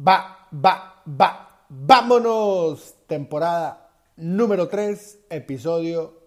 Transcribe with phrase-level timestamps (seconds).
[0.00, 1.64] Va, va, va.
[1.68, 2.94] Vámonos.
[3.06, 6.20] Temporada número 3, episodio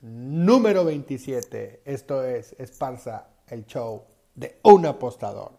[0.00, 1.82] número 27.
[1.84, 5.52] Esto es Esparza, el show de un apostador.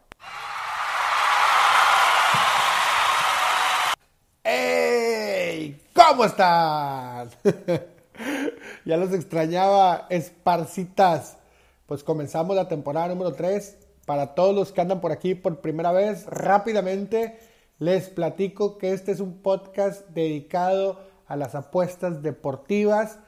[4.43, 5.79] ¡Ey!
[5.93, 7.29] ¿Cómo están?
[8.85, 11.37] ya los extrañaba, Esparcitas.
[11.85, 13.77] Pues comenzamos la temporada número 3.
[14.05, 17.39] Para todos los que andan por aquí por primera vez, rápidamente
[17.79, 23.19] les platico que este es un podcast dedicado a las apuestas deportivas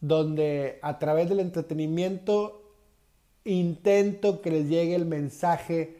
[0.00, 2.62] donde a través del entretenimiento
[3.44, 5.96] intento que les llegue el mensaje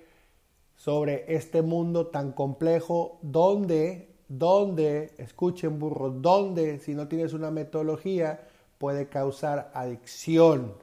[0.76, 8.46] sobre este mundo tan complejo donde, donde, escuchen burro, donde si no tienes una metodología
[8.78, 10.74] puede causar adicción.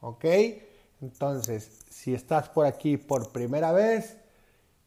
[0.00, 0.24] ¿Ok?
[1.00, 4.16] Entonces, si estás por aquí por primera vez,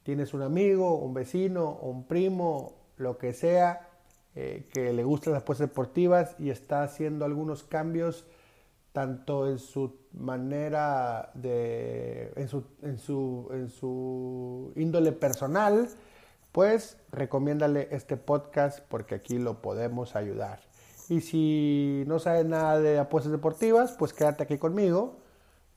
[0.03, 3.89] tienes un amigo, un vecino, un primo, lo que sea,
[4.35, 8.25] eh, que le gustan las apuestas deportivas y está haciendo algunos cambios
[8.91, 15.89] tanto en su manera de, en su, en su, en su índole personal,
[16.51, 20.59] pues recomiéndale este podcast porque aquí lo podemos ayudar.
[21.09, 25.17] Y si no sabes nada de apuestas deportivas, pues quédate aquí conmigo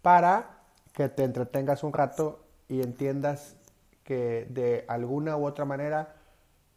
[0.03, 0.61] para
[0.93, 3.57] que te entretengas un rato y entiendas
[4.07, 6.15] que de alguna u otra manera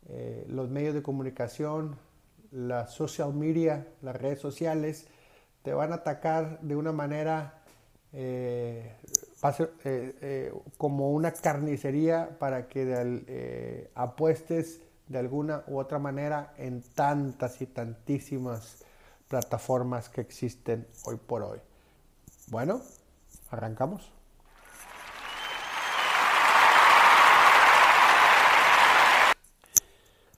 [0.09, 1.95] eh, los medios de comunicación,
[2.51, 5.05] la social media, las redes sociales,
[5.61, 7.61] te van a atacar de una manera
[8.13, 8.95] eh,
[9.85, 17.67] eh, como una carnicería para que apuestes de alguna u otra manera en tantas y
[17.67, 18.83] tantísimas
[19.27, 21.59] plataformas que existen hoy por hoy.
[22.47, 22.81] Bueno,
[23.51, 24.18] arrancamos.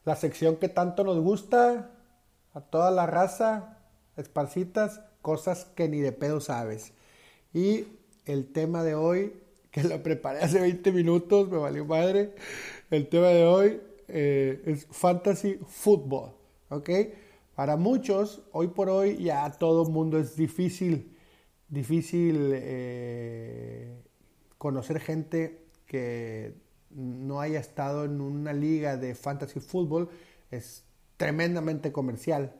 [0.05, 1.91] La sección que tanto nos gusta
[2.53, 3.77] a toda la raza,
[4.17, 6.93] esparcitas, cosas que ni de pedo sabes.
[7.53, 7.85] Y
[8.25, 9.33] el tema de hoy,
[9.71, 12.35] que lo preparé hace 20 minutos, me valió madre,
[12.89, 16.33] el tema de hoy eh, es fantasy football,
[16.69, 16.89] ¿ok?
[17.55, 21.15] Para muchos, hoy por hoy ya todo el mundo es difícil,
[21.69, 24.01] difícil eh,
[24.57, 26.53] conocer gente que
[26.95, 30.09] no haya estado en una liga de fantasy fútbol
[30.49, 30.83] es
[31.17, 32.53] tremendamente comercial.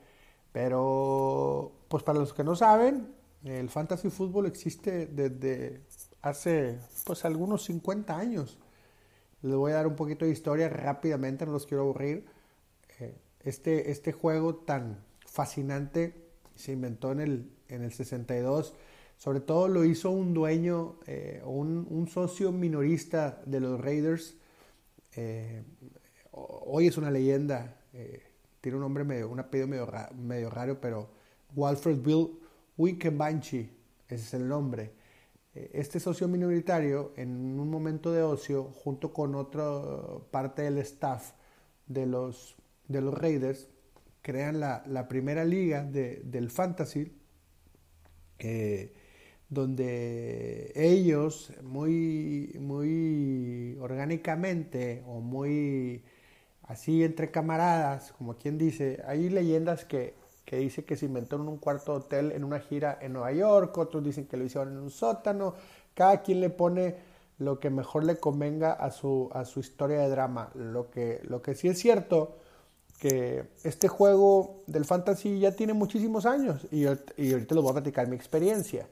[0.52, 5.82] Pero, pues para los que no saben, el fantasy fútbol existe desde
[6.22, 8.60] hace pues algunos 50 años.
[9.42, 12.26] Les voy a dar un poquito de historia rápidamente, no los quiero aburrir.
[13.00, 16.14] Eh, este, este juego tan fascinante
[16.56, 18.76] se inventó en el, en el 62
[19.22, 24.36] sobre todo lo hizo un dueño eh, un, socio minorista de los Raiders.
[25.16, 25.62] Eh,
[26.32, 27.84] hoy es una leyenda.
[27.94, 28.24] Eh,
[28.62, 29.68] tiene un nombre medio, un apellido
[30.16, 31.12] medio, raro, pero
[31.56, 32.32] Walfred Bill
[32.78, 33.70] Winkenbanchi,
[34.08, 34.92] ese es el nombre.
[35.54, 39.64] Este socio minoritario, en un momento de ocio, junto con otra
[40.32, 41.34] parte del staff
[41.86, 42.56] de los,
[42.88, 43.70] de los Raiders,
[44.24, 47.12] crean la, primera liga del fantasy
[49.52, 56.04] donde ellos muy, muy orgánicamente o muy
[56.64, 61.42] así entre camaradas, como quien dice, hay leyendas que, que dice que se inventó en
[61.42, 64.80] un cuarto hotel en una gira en Nueva York, otros dicen que lo hicieron en
[64.80, 65.54] un sótano,
[65.94, 66.96] cada quien le pone
[67.38, 70.50] lo que mejor le convenga a su, a su historia de drama.
[70.56, 72.38] Lo que, lo que sí es cierto,
[73.02, 76.86] que este juego del fantasy ya tiene muchísimos años y,
[77.18, 78.88] y ahorita les voy a platicar mi experiencia.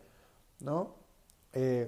[0.61, 0.95] ¿No?
[1.53, 1.87] Eh,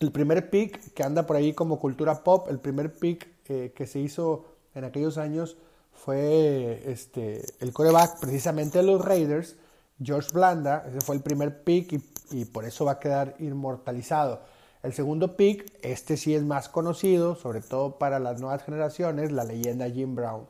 [0.00, 3.86] el primer pick que anda por ahí como cultura pop, el primer pick eh, que
[3.86, 4.44] se hizo
[4.74, 5.56] en aquellos años
[5.92, 9.56] fue este, el coreback precisamente de los Raiders,
[10.02, 12.02] George Blanda, ese fue el primer pick y,
[12.32, 14.42] y, por eso va a quedar inmortalizado.
[14.82, 19.44] El segundo pick, este sí es más conocido, sobre todo para las nuevas generaciones, la
[19.44, 20.46] leyenda Jim Brown.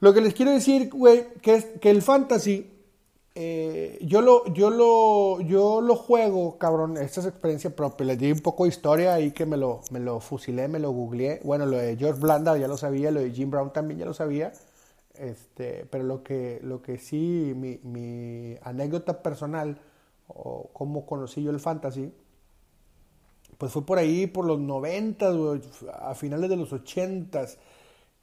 [0.00, 2.71] Lo que les quiero decir, güey, que es que el fantasy
[3.34, 8.32] eh, yo lo, yo lo, yo lo juego, cabrón, esta es experiencia propia, les di
[8.32, 11.66] un poco de historia ahí que me lo, me lo fusilé, me lo googleé, bueno,
[11.66, 14.52] lo de George Blanda ya lo sabía, lo de Jim Brown también ya lo sabía,
[15.14, 19.78] este, pero lo que, lo que sí, mi, mi anécdota personal,
[20.28, 22.12] o cómo conocí yo el fantasy,
[23.62, 25.26] pues fue por ahí, por los 90,
[26.00, 27.46] a finales de los 80.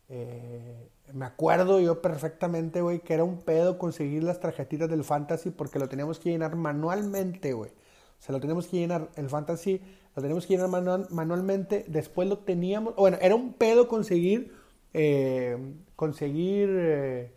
[0.09, 5.51] Eh, me acuerdo yo perfectamente, güey, que era un pedo conseguir las tarjetitas del Fantasy
[5.51, 7.71] porque lo teníamos que llenar manualmente, güey.
[7.71, 9.81] O sea, lo teníamos que llenar, el Fantasy
[10.15, 10.69] lo teníamos que llenar
[11.09, 14.53] manualmente, después lo teníamos, bueno, era un pedo conseguir,
[14.93, 15.57] eh,
[15.95, 17.33] conseguir eh,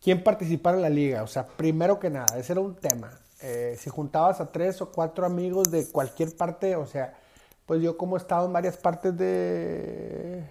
[0.00, 1.22] quién participara en la liga.
[1.22, 3.20] O sea, primero que nada, ese era un tema.
[3.76, 7.12] Si juntabas a tres o cuatro amigos de cualquier parte, o sea,
[7.66, 10.44] pues yo como he estado en varias partes de...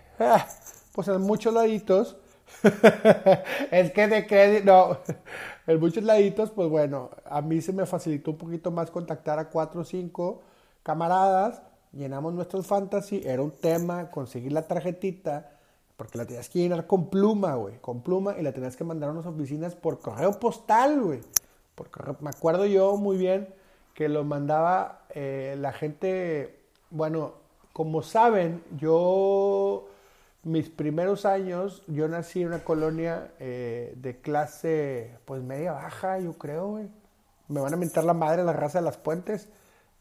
[0.94, 2.18] Pues en muchos laditos,
[3.72, 4.98] es que de crédito, no,
[5.68, 9.50] en muchos laditos, pues bueno, a mí se me facilitó un poquito más contactar a
[9.50, 10.42] cuatro o cinco
[10.84, 11.63] camaradas,
[11.94, 15.51] llenamos nuestros fantasy, era un tema, conseguir la tarjetita,
[15.98, 19.10] porque la tenías que llenar con pluma, güey, con pluma, y la tenías que mandar
[19.10, 21.22] a unas oficinas por correo postal, güey.
[22.19, 23.48] me acuerdo yo muy bien
[23.95, 26.60] que lo mandaba eh, la gente,
[26.92, 27.34] bueno,
[27.74, 29.88] como saben, yo
[30.44, 36.34] mis primeros años, yo nací en una colonia eh, de clase, pues media baja, yo
[36.34, 36.81] creo.
[37.48, 39.48] Me van a mentar la madre la raza de las puentes,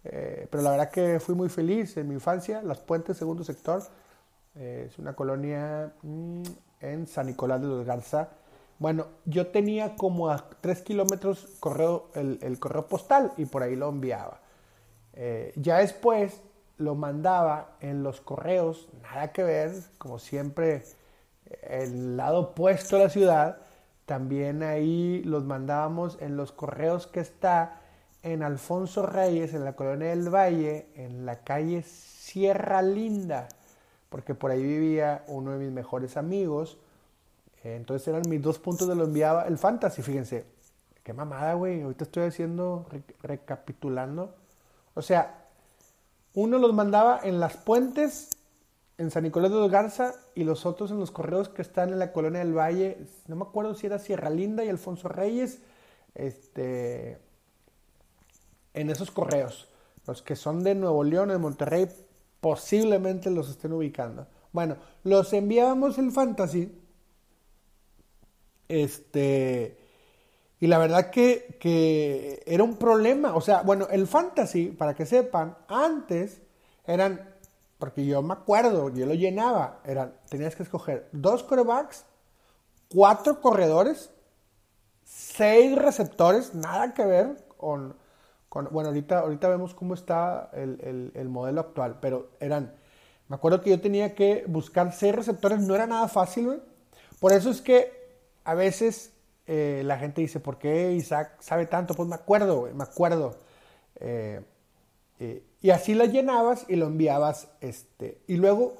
[0.04, 2.60] eh, pero la verdad que fui muy feliz en mi infancia.
[2.62, 3.82] Las puentes, segundo sector,
[4.56, 6.42] eh, es una colonia mm,
[6.80, 8.30] en San Nicolás de los Garza.
[8.80, 13.76] Bueno, yo tenía como a tres kilómetros correo, el, el, correo postal y por ahí
[13.76, 14.40] lo enviaba.
[15.56, 16.40] ya después
[16.82, 20.84] lo mandaba en los correos, nada que ver, como siempre,
[21.62, 23.58] el lado opuesto a la ciudad,
[24.06, 27.80] también ahí los mandábamos en los correos que está
[28.22, 33.48] en Alfonso Reyes, en la colonia del Valle, en la calle Sierra Linda,
[34.08, 36.78] porque por ahí vivía uno de mis mejores amigos.
[37.64, 40.44] Entonces eran mis dos puntos de lo enviaba el fantasy, fíjense.
[41.02, 41.82] Qué mamada, güey.
[41.82, 42.86] Ahorita estoy haciendo,
[43.22, 44.34] recapitulando.
[44.94, 45.41] O sea,
[46.34, 48.30] uno los mandaba en las puentes,
[48.98, 51.98] en San Nicolás de los Garza, y los otros en los correos que están en
[51.98, 52.98] la colonia del Valle.
[53.26, 55.60] No me acuerdo si era Sierra Linda y Alfonso Reyes.
[56.14, 57.18] Este,
[58.74, 59.68] en esos correos.
[60.06, 61.88] Los que son de Nuevo León de Monterrey
[62.40, 64.26] posiblemente los estén ubicando.
[64.52, 66.72] Bueno, los enviábamos el fantasy.
[68.68, 69.81] Este
[70.62, 73.34] y la verdad que, era un problema.
[73.34, 76.40] O sea, bueno, el fantasy, para que sepan, antes
[76.86, 77.34] eran,
[77.80, 82.04] porque yo me acuerdo, yo lo llenaba, eran, tenías que escoger dos corebacks,
[82.94, 84.12] cuatro corredores,
[85.02, 87.96] seis receptores, nada que ver con,
[88.70, 92.72] bueno, ahorita, ahorita vemos cómo está el, el modelo actual, pero eran,
[93.26, 96.60] me acuerdo que yo tenía que buscar seis receptores, no era nada fácil, güey.
[97.18, 97.90] Por eso es que
[98.44, 99.12] a veces
[99.46, 101.94] eh, la gente dice, ¿por qué Isaac sabe tanto?
[101.94, 103.38] Pues me acuerdo, me acuerdo.
[103.96, 104.40] Eh,
[105.18, 107.48] eh, y así la llenabas y lo enviabas.
[107.60, 108.74] Este, y luego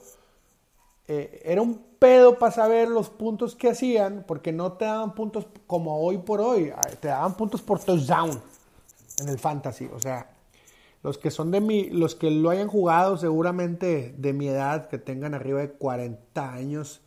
[1.09, 6.01] era un pedo para saber los puntos que hacían, porque no te daban puntos como
[6.01, 8.41] hoy por hoy, te daban puntos por touchdown
[9.21, 9.91] en el fantasy.
[9.93, 10.31] O sea,
[11.03, 14.97] los que son de mi, los que lo hayan jugado seguramente de mi edad, que
[14.97, 17.03] tengan arriba de 40 años,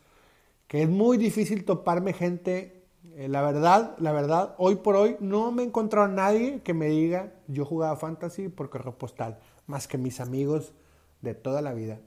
[0.68, 2.75] que es muy difícil toparme gente
[3.16, 6.74] eh, la verdad, la verdad, hoy por hoy no me he encontrado a nadie que
[6.74, 10.74] me diga yo jugaba fantasy por correo postal, más que mis amigos
[11.22, 11.98] de toda la vida.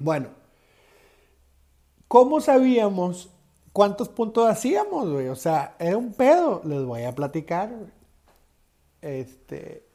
[0.00, 0.30] Bueno,
[2.08, 3.30] ¿cómo sabíamos
[3.72, 5.28] cuántos puntos hacíamos, güey?
[5.28, 7.72] O sea, era un pedo, les voy a platicar.
[9.00, 9.86] Este,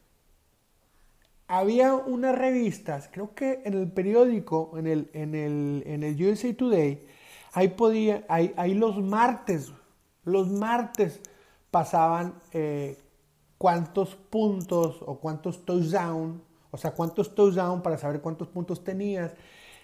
[1.48, 6.56] había unas revistas, creo que en el periódico, en el, en el, en el USA
[6.56, 7.06] Today,
[7.52, 9.74] ahí podía, ahí, ahí los martes,
[10.24, 11.22] los martes
[11.72, 12.98] pasaban eh,
[13.58, 19.34] cuántos puntos o cuántos touchdowns, o sea, cuántos touchdowns para saber cuántos puntos tenías.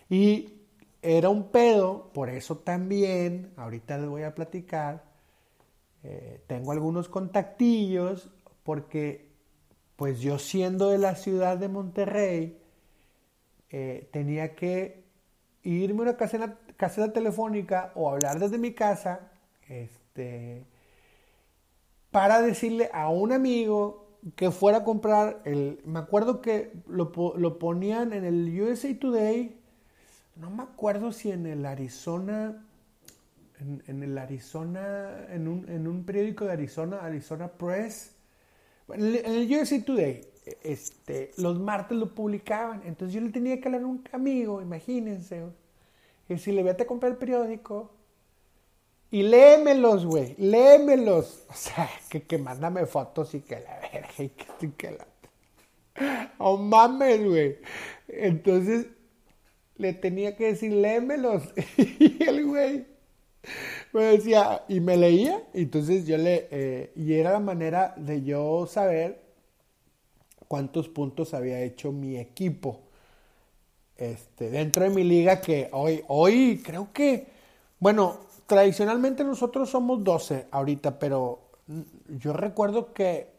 [0.10, 0.53] Y
[1.01, 5.03] era un pedo, por eso también, ahorita les voy a platicar,
[6.03, 8.29] eh, tengo algunos contactillos,
[8.63, 9.27] porque
[9.96, 12.62] pues yo siendo de la ciudad de Monterrey,
[13.70, 15.03] eh, tenía que
[15.63, 19.32] irme a una caseta, caseta telefónica o hablar desde mi casa.
[20.17, 20.65] Este,
[22.09, 25.79] para decirle a un amigo que fuera a comprar el.
[25.86, 27.12] Me acuerdo que lo,
[27.59, 29.55] ponían en el USA Today.
[30.36, 32.65] No me acuerdo si en el Arizona.
[33.59, 38.15] en, el Arizona, en un, en un, periódico de Arizona, Arizona Press.
[38.89, 40.21] En el, en el USA Today,
[40.63, 42.81] este, los martes lo publicaban.
[42.86, 45.43] Entonces yo le tenía que hablar a un amigo, imagínense.
[46.27, 47.97] Y si le vete a comprar el periódico
[49.12, 51.46] y léemelos, güey, léemelos.
[51.50, 55.08] O sea, que, que mándame fotos y que la verga y que, que la...
[56.38, 57.58] Oh mames, güey.
[58.08, 58.88] Entonces
[59.78, 61.44] le tenía que decir, léemelos.
[61.78, 62.86] y el güey
[63.94, 65.44] me decía, y me leía.
[65.54, 69.22] Entonces yo le, eh, y era la manera de yo saber
[70.48, 72.82] cuántos puntos había hecho mi equipo.
[73.98, 77.28] Este, dentro de mi liga que hoy, hoy creo que,
[77.80, 81.51] bueno, tradicionalmente nosotros somos 12 ahorita, pero
[82.08, 83.36] yo recuerdo que,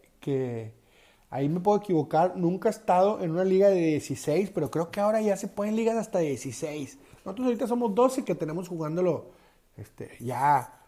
[1.30, 5.00] ahí me puedo equivocar, nunca he estado en una liga de 16, pero creo que
[5.00, 6.98] ahora ya se pueden ligas hasta 16.
[7.24, 9.30] Nosotros ahorita somos 12 que tenemos jugándolo
[9.76, 10.84] este, ya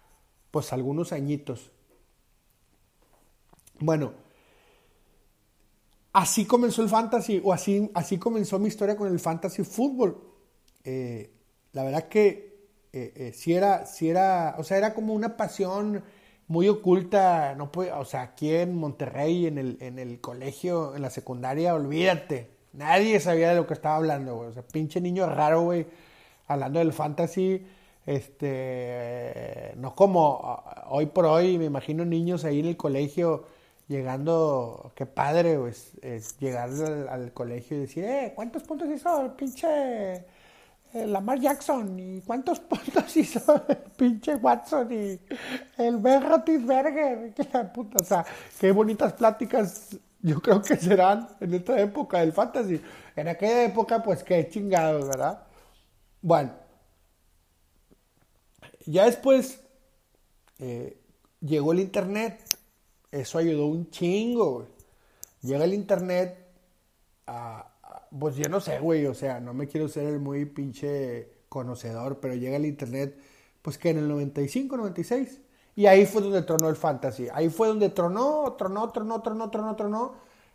[0.50, 1.70] pues algunos añitos.
[3.78, 4.12] Bueno,
[6.12, 10.22] así comenzó el fantasy, o así, así comenzó mi historia con el fantasy fútbol.
[10.84, 11.30] Eh,
[11.72, 12.49] la verdad que
[12.92, 16.02] eh, eh, si era, si era, o sea, era como una pasión
[16.48, 21.02] muy oculta, no puede, o sea, aquí en Monterrey, en el, en el colegio, en
[21.02, 25.26] la secundaria, olvídate, nadie sabía de lo que estaba hablando, güey, o sea, pinche niño
[25.26, 25.86] raro, güey,
[26.48, 27.64] hablando del fantasy,
[28.06, 33.44] este, no como hoy por hoy, me imagino niños ahí en el colegio,
[33.86, 36.70] llegando, qué padre, pues, es llegar
[37.08, 40.24] al, colegio y decir, eh, ¿cuántos puntos hizo el pinche
[40.92, 41.98] Lamar Jackson?
[41.98, 44.92] ¿Y cuántos puntos hizo el pinche Watson?
[44.92, 45.20] Y
[45.78, 47.34] el Ben Roethlisberger,
[47.72, 48.24] puta, o sea,
[48.58, 52.80] qué bonitas pláticas yo creo que serán en esta época del fantasy.
[53.16, 55.42] En aquella época, pues qué chingados, ¿verdad?
[56.20, 56.52] Bueno,
[58.84, 59.60] ya después
[60.58, 61.00] eh,
[61.40, 62.42] llegó el internet
[63.10, 64.68] eso ayudó un chingo.
[65.42, 66.36] Llega el internet
[67.26, 67.69] a,
[68.18, 72.20] pues yo no sé, güey, o sea, no me quiero ser el muy pinche conocedor,
[72.20, 73.16] pero llega el internet,
[73.62, 75.40] pues que en el 95, 96.
[75.76, 77.28] Y ahí fue donde tronó el fantasy.
[77.32, 80.14] Ahí fue donde tronó, tronó, tronó, tronó, tronó, tronó.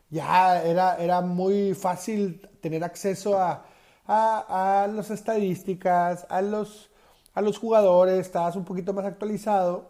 [0.10, 3.66] Ya era, era muy fácil tener acceso a,
[4.06, 6.90] a, a las estadísticas, a los,
[7.34, 9.90] a los jugadores, estabas un poquito más actualizado.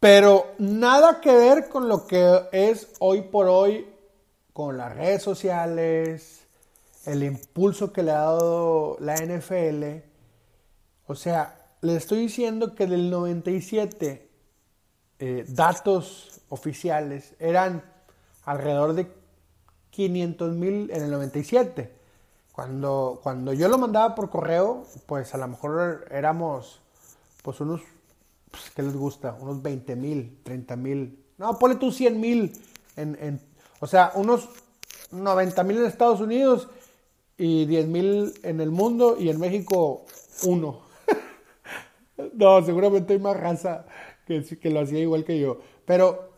[0.00, 3.91] Pero nada que ver con lo que es hoy por hoy
[4.52, 6.46] con las redes sociales,
[7.06, 10.04] el impulso que le ha dado la NFL.
[11.06, 14.28] O sea, le estoy diciendo que del 97
[15.18, 17.82] eh, datos oficiales eran
[18.44, 19.08] alrededor de
[19.90, 21.92] 500 mil en el 97.
[22.52, 26.80] Cuando, cuando yo lo mandaba por correo, pues a lo mejor éramos
[27.42, 27.80] pues unos
[28.52, 29.36] pues, ¿qué les gusta?
[29.40, 31.24] Unos 20 mil, 30 mil.
[31.38, 32.52] No, ponle tú 100 mil.
[32.94, 33.40] En,
[33.82, 34.48] o sea, unos
[35.10, 36.68] 90 mil en Estados Unidos
[37.36, 40.06] y 10 mil en el mundo y en México
[40.44, 40.82] uno.
[42.34, 43.84] no, seguramente hay más raza
[44.24, 45.58] que, que lo hacía igual que yo.
[45.84, 46.30] Pero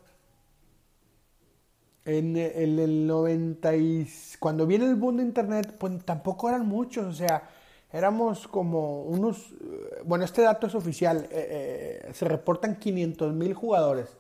[2.07, 4.09] en, el 90 y,
[4.41, 7.47] cuando viene el boom de internet, pues tampoco eran muchos, o sea,
[7.93, 9.53] éramos como unos,
[10.07, 14.17] bueno, este dato es oficial, eh, eh, se reportan 500 mil jugadores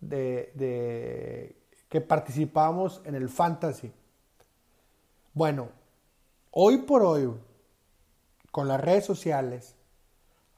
[0.00, 1.56] de,
[1.88, 3.92] que participábamos en el fantasy.
[5.32, 5.68] Bueno,
[6.50, 7.32] hoy por hoy,
[8.50, 9.74] con las redes sociales,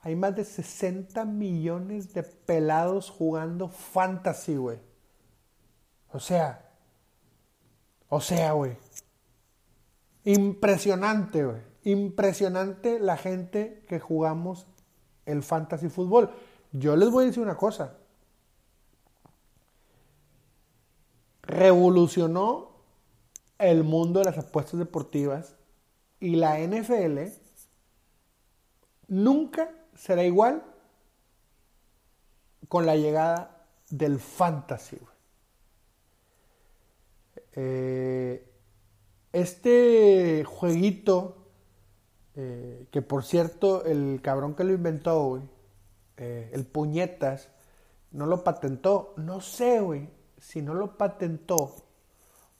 [0.01, 4.79] hay más de 60 millones de pelados jugando fantasy, güey.
[6.11, 6.69] O sea,
[8.09, 8.77] o sea, güey.
[10.23, 14.67] Impresionante, güey impresionante la gente que jugamos
[15.25, 16.31] el fantasy fútbol.
[16.71, 17.97] Yo les voy a decir una cosa.
[21.51, 22.71] Revolucionó
[23.57, 25.55] el mundo de las apuestas deportivas
[26.19, 27.19] y la NFL
[29.07, 30.63] nunca será igual
[32.67, 34.97] con la llegada del fantasy.
[37.53, 38.49] Eh,
[39.33, 41.41] este jueguito
[42.35, 45.43] eh, que por cierto, el cabrón que lo inventó, güey,
[46.17, 47.49] eh, el puñetas,
[48.11, 49.13] no lo patentó.
[49.17, 50.09] No sé, güey,
[50.41, 51.75] si no lo patentó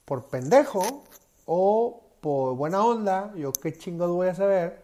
[0.06, 1.04] por pendejo
[1.46, 3.34] o por buena onda.
[3.36, 4.82] Yo qué chingados voy a saber.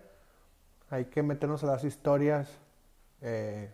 [0.90, 2.50] Hay que meternos a las historias
[3.22, 3.70] eh,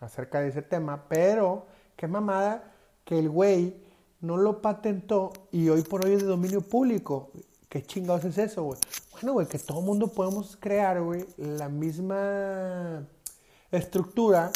[0.00, 1.04] acerca de ese tema.
[1.08, 2.72] Pero, qué mamada
[3.04, 3.76] que el güey
[4.20, 7.30] no lo patentó y hoy por hoy es de dominio público.
[7.68, 8.78] ¿Qué chingados es eso, güey?
[9.12, 13.06] Bueno, güey, que todo mundo podemos crear, güey, la misma
[13.72, 14.50] estructura.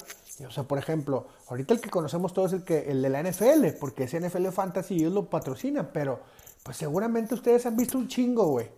[0.46, 3.22] O sea, por ejemplo, ahorita el que conocemos todos es el, que, el de la
[3.22, 6.20] NFL, porque ese NFL Fantasy ellos lo patrocinan, pero
[6.62, 8.68] pues seguramente ustedes han visto un chingo, güey.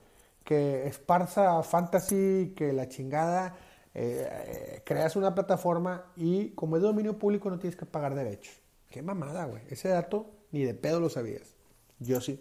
[0.44, 3.56] Que Esparza Fantasy, que la chingada,
[3.94, 8.54] eh, creas una plataforma y como es dominio público no tienes que pagar derechos.
[8.90, 9.62] Qué mamada, güey.
[9.70, 11.54] Ese dato ni de pedo lo sabías.
[11.98, 12.38] Yo sí.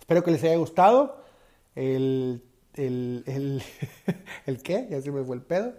[0.00, 1.22] Espero que les haya gustado.
[1.76, 2.42] El,
[2.74, 3.62] el, el,
[4.46, 5.74] el qué, ya se me fue el pedo.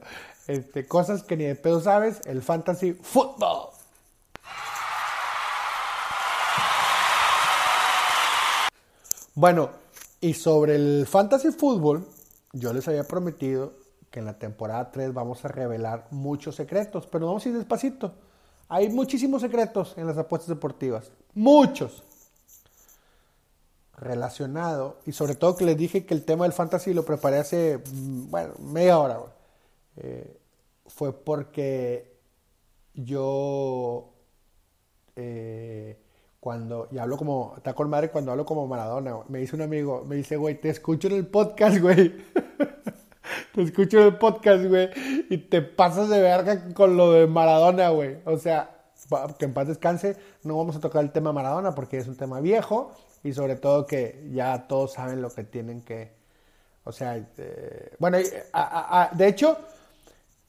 [0.48, 3.70] Este, cosas que ni de pedo sabes, el fantasy football.
[9.34, 9.70] Bueno,
[10.20, 12.06] y sobre el fantasy fútbol,
[12.52, 13.74] yo les había prometido
[14.10, 18.14] que en la temporada 3 vamos a revelar muchos secretos, pero vamos a ir despacito.
[18.68, 22.04] Hay muchísimos secretos en las apuestas deportivas, muchos.
[23.98, 27.78] Relacionado, y sobre todo que les dije que el tema del fantasy lo preparé hace,
[27.78, 29.20] mm, bueno, media hora.
[30.88, 32.12] Fue porque
[32.94, 34.14] yo
[35.16, 35.98] eh,
[36.40, 40.04] cuando, y hablo como, está con madre cuando hablo como Maradona, me dice un amigo,
[40.08, 42.16] me dice, güey, te escucho en el podcast, güey.
[43.54, 44.90] te escucho en el podcast, güey,
[45.30, 48.18] y te pasas de verga con lo de Maradona, güey.
[48.26, 48.76] O sea,
[49.38, 52.40] que en paz descanse, no vamos a tocar el tema Maradona porque es un tema
[52.40, 52.92] viejo
[53.24, 56.12] y sobre todo que ya todos saben lo que tienen que,
[56.86, 59.60] o sea, eh, bueno, de hecho,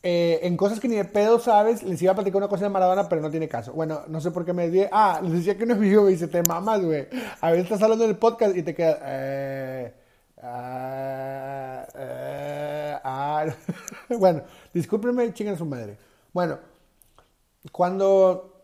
[0.04, 2.70] eh, en cosas que ni de pedo sabes, les iba a platicar una cosa de
[2.70, 3.72] Maradona, pero no tiene caso.
[3.72, 4.82] Bueno, no sé por qué me di.
[4.90, 7.06] Ah, les decía que no es vivo y dice, te mamas, güey.
[7.40, 8.98] A veces estás hablando en el podcast y te queda.
[9.04, 9.94] Eh,
[10.42, 13.46] ah, eh, ah.
[14.18, 14.42] bueno,
[14.74, 15.96] discúlpenme, chingan su madre.
[16.32, 16.58] Bueno,
[17.70, 18.60] cuando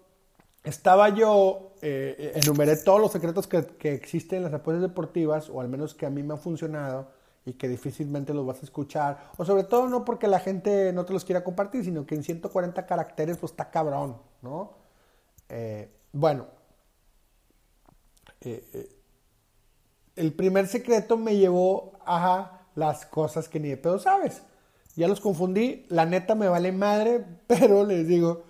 [0.65, 5.69] estaba yo, enumeré todos los secretos que, que existen en las apuestas deportivas, o al
[5.69, 7.17] menos que a mí me han funcionado
[7.49, 9.31] y que difícilmente los vas a escuchar.
[9.39, 12.23] O sobre todo no porque la gente no te los quiera compartir, sino que en
[12.23, 14.75] 140 caracteres pues está cabrón, ¿no?
[15.49, 16.47] Eh, bueno,
[18.43, 18.89] eh, eh,
[20.17, 24.43] el primer secreto me llevó a las cosas que ni de pedo sabes.
[24.95, 28.45] Ya los confundí, la neta me vale madre, pero les digo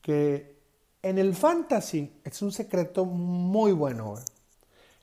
[0.00, 0.58] que
[1.02, 4.14] en el fantasy es un secreto muy bueno.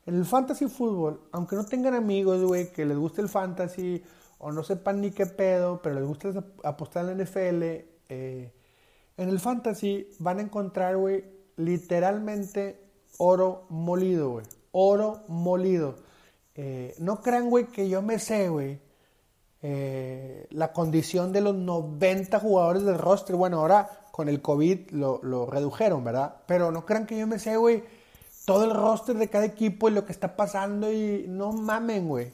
[0.07, 4.01] En el fantasy fútbol, aunque no tengan amigos, güey, que les guste el fantasy
[4.37, 7.63] o no sepan ni qué pedo, pero les gusta apostar en la NFL,
[8.07, 8.53] eh,
[9.17, 11.25] en el fantasy van a encontrar, güey,
[11.57, 12.79] literalmente
[13.17, 14.45] oro molido, güey.
[14.71, 15.97] Oro molido.
[16.55, 18.79] Eh, no crean, güey, que yo me sé, güey,
[19.61, 23.35] eh, la condición de los 90 jugadores del roster.
[23.35, 26.43] Bueno, ahora con el COVID lo, lo redujeron, ¿verdad?
[26.47, 27.96] Pero no crean que yo me sé, güey
[28.47, 32.31] todo el roster de cada equipo y lo que está pasando y no mamen, güey.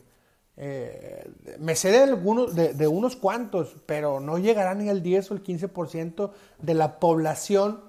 [0.57, 5.33] Eh, me sé de, algunos, de, unos cuantos, pero no llegarán ni al 10 o
[5.33, 6.29] el 15%
[6.61, 7.81] de la población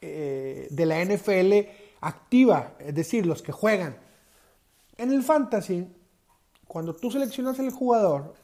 [0.00, 3.98] eh, de la NFL activa, es decir, los que juegan.
[4.96, 5.86] En el fantasy,
[6.66, 8.34] cuando tú seleccionas el jugador,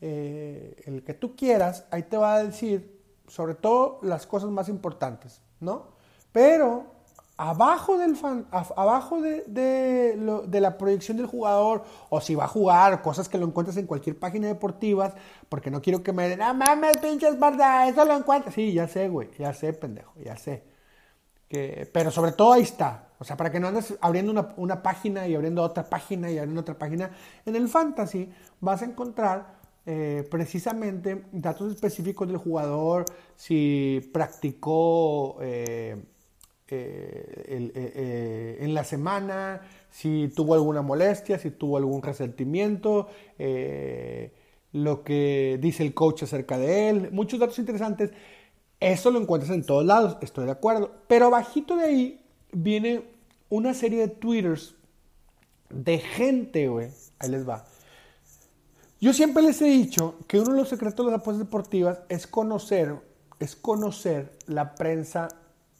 [0.00, 4.68] eh, el que tú quieras, ahí te va a decir sobre todo las cosas más
[4.68, 5.88] importantes, ¿no?
[6.30, 6.97] Pero
[7.38, 13.00] abajo del fan, abajo de, de, la proyección del jugador, o si va a jugar,
[13.00, 15.14] cosas que lo encuentras en cualquier página deportiva,
[15.48, 18.54] porque no quiero que me den, ah, mames, pinches verdad, eso lo encuentras.
[18.54, 20.64] Sí, ya sé, güey, ya sé, pendejo, ya sé.
[21.48, 23.08] Que, pero sobre todo ahí está.
[23.20, 26.38] O sea, para que no andes abriendo una, una página y abriendo otra página y
[26.38, 27.10] abriendo otra página.
[27.46, 33.04] En el fantasy vas a encontrar eh, precisamente datos específicos del jugador,
[33.36, 35.38] si practicó.
[35.40, 35.96] Eh,
[36.76, 43.08] eh, eh, eh, en la semana, si tuvo alguna molestia, si tuvo algún resentimiento,
[44.72, 48.10] lo que dice el coach acerca de él, muchos datos interesantes.
[48.80, 50.92] Eso lo encuentras en todos lados, estoy de acuerdo.
[51.08, 52.20] Pero bajito de ahí
[52.52, 53.02] viene
[53.48, 54.74] una serie de twitters
[55.70, 56.90] de gente, güey.
[57.18, 57.64] Ahí les va.
[59.00, 62.26] Yo siempre les he dicho que uno de los secretos de las apuestas deportivas es
[62.26, 62.96] conocer,
[63.38, 65.28] es conocer la prensa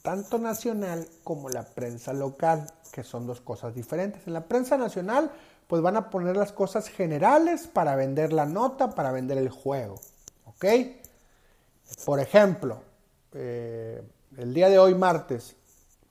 [0.03, 4.27] tanto nacional como la prensa local, que son dos cosas diferentes.
[4.27, 5.31] En la prensa nacional,
[5.67, 9.97] pues van a poner las cosas generales para vender la nota, para vender el juego.
[10.47, 10.65] ¿Ok?
[12.05, 12.81] Por ejemplo,
[13.35, 14.03] eh,
[14.37, 15.57] el día de hoy, martes,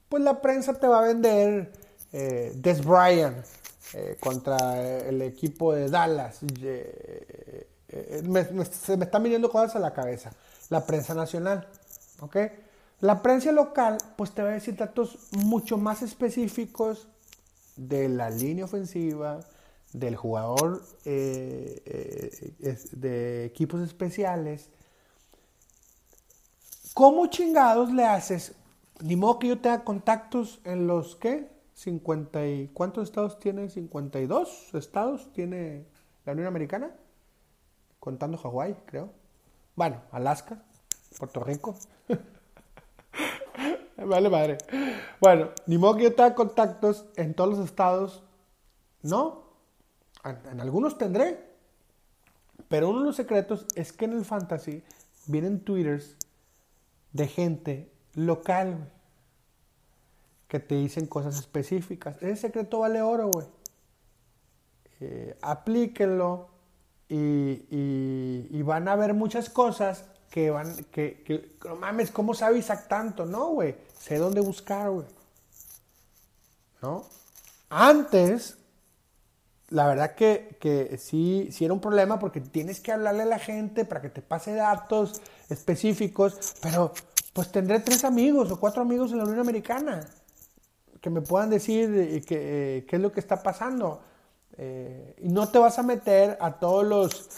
[0.08, 1.72] pues la prensa te va a vender
[2.12, 3.44] eh, Des Bryant
[3.94, 6.38] eh, contra el equipo de Dallas.
[8.70, 10.30] se me están viniendo cosas a la cabeza.
[10.70, 11.66] La prensa nacional.
[12.20, 12.36] ¿Ok?
[13.00, 17.06] La prensa local, pues te va a decir datos mucho más específicos
[17.76, 19.38] de la línea ofensiva,
[19.92, 21.80] del jugador eh,
[22.60, 24.70] eh, de equipos especiales.
[26.92, 28.54] ¿Cómo chingados le haces?
[29.00, 33.70] Ni modo que yo tenga contactos en los que 50 y ¿cuántos estados tiene?
[33.70, 35.86] 52 estados tiene
[36.24, 36.90] la Unión Americana,
[38.00, 39.12] contando Hawái, creo.
[39.76, 40.60] Bueno, Alaska,
[41.16, 41.76] Puerto Rico.
[44.04, 44.58] vale madre.
[45.20, 48.22] Bueno, ni modo que yo tenga contactos en todos los estados.
[49.02, 49.44] No,
[50.24, 51.46] en, algunos tendré.
[52.68, 54.82] Pero uno de los secretos es que en el fantasy
[55.26, 56.16] vienen twitters
[57.12, 58.90] de gente local,
[60.48, 62.16] que te dicen cosas específicas.
[62.22, 63.46] Ese secreto vale oro, güey.
[65.00, 66.48] Eh, aplíquenlo
[67.08, 73.24] y, van a ver muchas cosas que van, que, no mames, ¿cómo sabe Isaac tanto?
[73.24, 75.06] No, güey, sé dónde buscar, güey.
[76.82, 77.04] ¿No?
[77.70, 78.56] Antes,
[79.68, 83.38] la verdad que, que sí, sí era un problema porque tienes que hablarle a la
[83.38, 86.92] gente para que te pase datos específicos, pero
[87.32, 90.08] pues tendré tres amigos o cuatro amigos en la Unión Americana
[91.00, 94.00] que me puedan decir eh, qué es lo que está pasando.
[94.56, 97.28] Eh, y no te vas a meter a todos los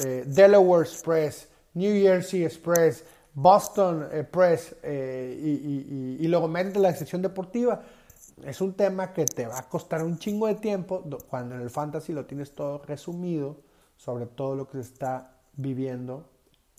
[0.00, 3.04] eh, Delaware Express, New Jersey Express,
[3.38, 7.82] Boston Press y, y, luego metes la sección deportiva.
[8.42, 11.68] Es un tema que te va a costar un chingo de tiempo cuando en el
[11.68, 13.58] fantasy lo tienes todo resumido
[13.96, 16.30] sobre todo lo que se está viviendo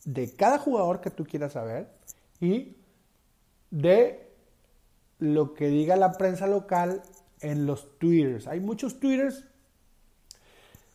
[0.04, 1.90] de cada jugador que tú quieras saber
[2.40, 2.78] y
[3.70, 4.34] de
[5.20, 7.02] lo que diga la prensa local
[7.42, 8.48] en los twitters.
[8.48, 9.44] Hay muchos twitters.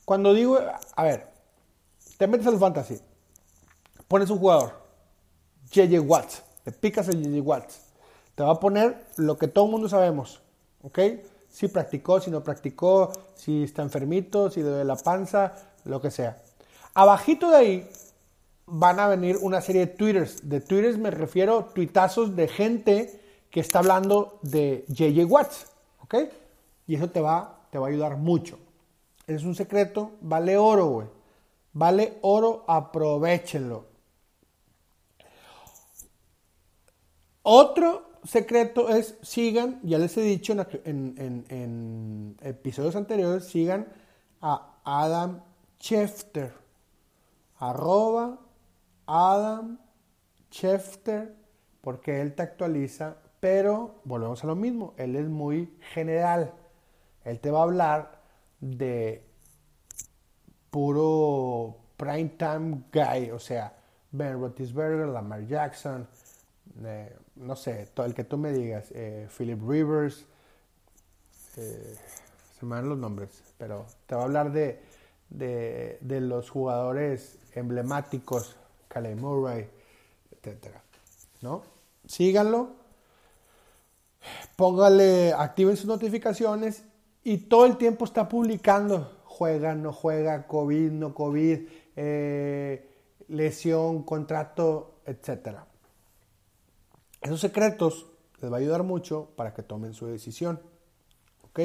[0.04, 0.58] Cuando digo,
[0.96, 1.28] a ver,
[2.18, 2.98] te metes al fantasy,
[4.08, 4.81] pones un jugador,
[5.72, 7.80] JJ Watts, te picas el JJ Watts,
[8.34, 10.42] te va a poner lo que todo el mundo sabemos,
[10.82, 10.98] ¿ok?
[11.48, 15.54] Si practicó, si no practicó, si está enfermito, si de la panza,
[15.84, 16.42] lo que sea.
[16.94, 17.90] Abajito de ahí
[18.66, 20.48] van a venir una serie de twitters.
[20.48, 25.66] De twitters me refiero tuitazos de gente que está hablando de JJ Watts,
[26.02, 26.14] ¿ok?
[26.86, 28.58] Y eso te va, te va a ayudar mucho.
[29.26, 31.08] Es un secreto, vale oro, güey.
[31.74, 33.91] Vale oro, aprovechenlo.
[37.42, 43.88] Otro secreto es sigan, ya les he dicho en, episodios anteriores, sigan
[44.40, 45.40] a Adam
[45.80, 46.52] Schefter.
[47.58, 48.38] Arroba
[49.06, 49.78] Adam
[50.50, 51.34] Schefter,
[51.80, 56.52] porque él te actualiza pero volvemos a lo mismo, él es muy general.
[57.24, 58.20] Él te va a hablar
[58.60, 59.26] de
[60.70, 63.76] puro prime time guy, o sea,
[64.12, 66.06] Ben Roethlisberger, Lamar Jackson,
[66.84, 70.24] eh, no sé, el que tú me digas, eh, Philip Rivers,
[71.56, 71.96] eh,
[72.58, 74.80] se me dan los nombres, pero te va a hablar de,
[75.28, 78.56] de, de los jugadores emblemáticos,
[78.88, 79.68] Calais Murray,
[80.30, 80.82] etcétera,
[81.42, 81.62] ¿no?
[82.06, 82.70] Síganlo,
[84.56, 86.84] póngale, activen sus notificaciones
[87.22, 89.20] y todo el tiempo está publicando.
[89.24, 91.60] Juega, no juega, COVID, no COVID,
[93.28, 95.56] lesión, contrato, etc.
[97.22, 98.06] Esos secretos
[98.40, 100.60] les va a ayudar mucho para que tomen su decisión.
[101.44, 101.60] ¿Ok?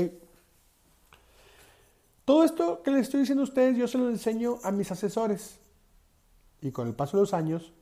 [2.26, 5.60] Todo esto que les estoy diciendo a ustedes, yo se lo enseño a mis asesores.
[6.62, 7.74] Y con el paso de los años,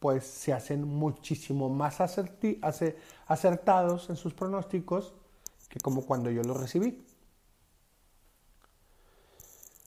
[0.00, 2.00] pues se hacen muchísimo más
[3.26, 5.14] acertados en sus pronósticos
[5.68, 7.04] que como cuando yo los recibí.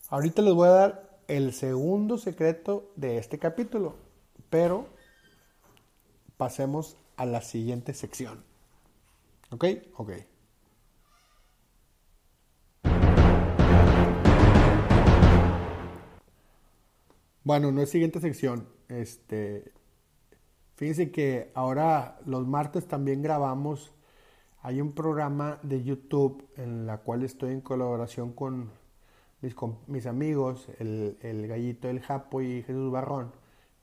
[0.10, 3.96] Ahorita les voy a dar el segundo secreto de este capítulo,
[4.50, 4.88] pero
[6.38, 8.43] pasemos a la siguiente sección.
[9.51, 9.65] ¿Ok?
[9.97, 10.12] Ok.
[17.43, 18.67] Bueno, no es siguiente sección.
[18.89, 19.71] Este,
[20.77, 23.95] Fíjense que ahora los martes también grabamos,
[24.62, 28.69] hay un programa de YouTube en la cual estoy en colaboración con
[29.88, 33.32] mis, amigos, el, el, Gallito del Japo y Jesús Barrón.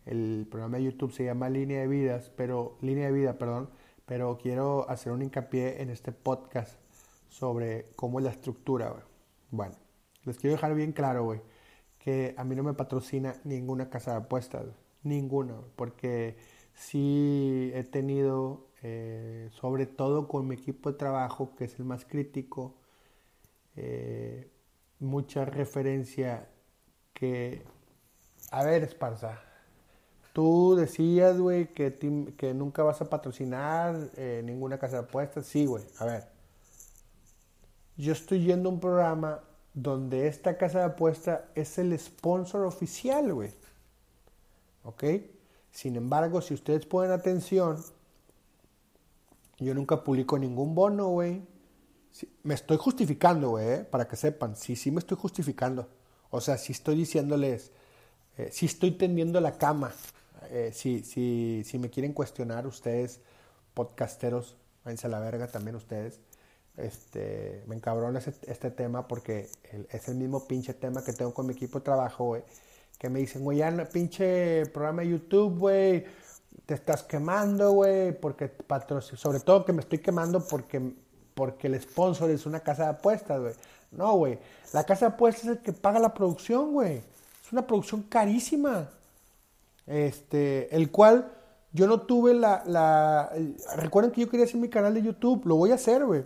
[0.07, 3.71] El programa de YouTube se llama Línea de Vidas, pero Línea de Vida, perdón,
[4.07, 6.79] pero quiero hacer un hincapié en este podcast
[7.29, 8.95] sobre cómo es la estructura.
[9.51, 9.75] Bueno,
[10.25, 11.41] les quiero dejar bien claro, güey,
[11.99, 14.67] que a mí no me patrocina ninguna casa de apuestas,
[15.03, 16.37] ninguna, porque
[16.75, 22.05] sí he tenido, eh, sobre todo con mi equipo de trabajo, que es el más
[22.05, 22.75] crítico,
[23.77, 24.51] eh,
[25.01, 26.49] mucha referencia
[27.13, 27.65] que,
[28.51, 29.41] a ver, Esparza,
[30.35, 35.47] tú decías, güey, que, nunca vas a patrocinar eh, ninguna casa de apuestas.
[35.47, 36.29] Sí, güey, a ver.
[37.97, 39.41] yo estoy yendo a un programa
[39.73, 43.53] donde esta casa de apuesta es el sponsor oficial, güey.
[44.83, 45.05] ¿Ok?
[45.71, 47.83] Sin embargo, si ustedes ponen atención,
[49.59, 51.43] yo nunca publico ningún bono, güey.
[52.43, 53.85] me estoy justificando, güey, ¿eh?
[53.85, 54.57] para que sepan.
[54.57, 55.89] Sí, sí me estoy justificando.
[56.31, 57.71] O sea, si estoy diciéndoles,
[58.37, 59.93] eh, si estoy tendiendo la cama.
[60.51, 63.21] Eh, si, si, si me quieren cuestionar ustedes,
[63.75, 66.21] podcasteros, váyanse a la verga también ustedes.
[66.77, 69.49] Este, me encabrona este tema porque
[69.91, 72.43] es el mismo pinche tema que tengo con mi equipo de trabajo, güey.
[72.99, 76.05] Que me dicen, güey, ya pinche programa de YouTube, güey,
[76.67, 78.53] te estás quemando, güey, porque
[79.17, 80.95] sobre todo que me estoy quemando porque,
[81.35, 83.55] porque el sponsor es una casa de apuestas, güey.
[83.91, 84.39] No, güey,
[84.73, 86.97] la casa de apuestas es el que paga la producción, güey.
[87.45, 88.89] Es una producción carísima.
[89.87, 91.33] Este, el cual
[91.73, 93.33] yo no tuve la, la...
[93.77, 96.25] Recuerden que yo quería hacer mi canal de YouTube, lo voy a hacer, güey.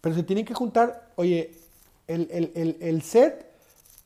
[0.00, 1.52] Pero se tienen que juntar, oye,
[2.06, 3.50] el, set,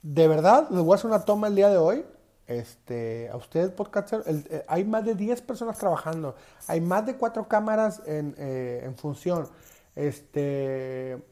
[0.03, 2.05] de verdad, les voy a hacer una toma el día de hoy.
[2.47, 6.35] Este, a ustedes, podcaster, eh, hay más de 10 personas trabajando,
[6.67, 9.49] hay más de 4 cámaras en, eh, función.
[9.95, 11.23] Este,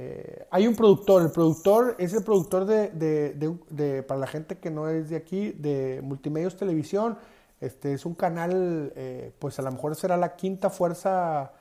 [0.00, 4.88] eh, hay un productor, el productor es el productor de, para la gente que no
[4.88, 7.18] es de aquí, de Multimedios Televisión.
[7.60, 8.92] Este es un canal,
[9.40, 11.52] pues a lo mejor será la quinta fuerza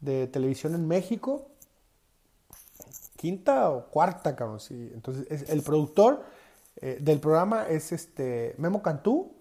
[0.00, 1.48] de televisión en México.
[3.16, 4.60] Quinta o cuarta, cabrón.
[4.60, 4.90] Sí.
[4.92, 6.22] Entonces, es, el productor
[6.76, 9.32] eh, del programa es este Memo Cantú.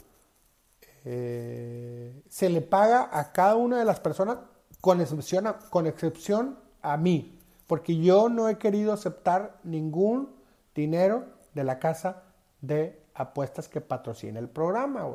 [1.04, 4.38] Eh, se le paga a cada una de las personas,
[4.82, 7.35] con excepción, con excepción a mí,
[7.68, 10.36] porque yo no he querido aceptar ningún
[10.74, 12.24] dinero de la casa
[12.62, 15.08] de apuestas que patrocina el programa.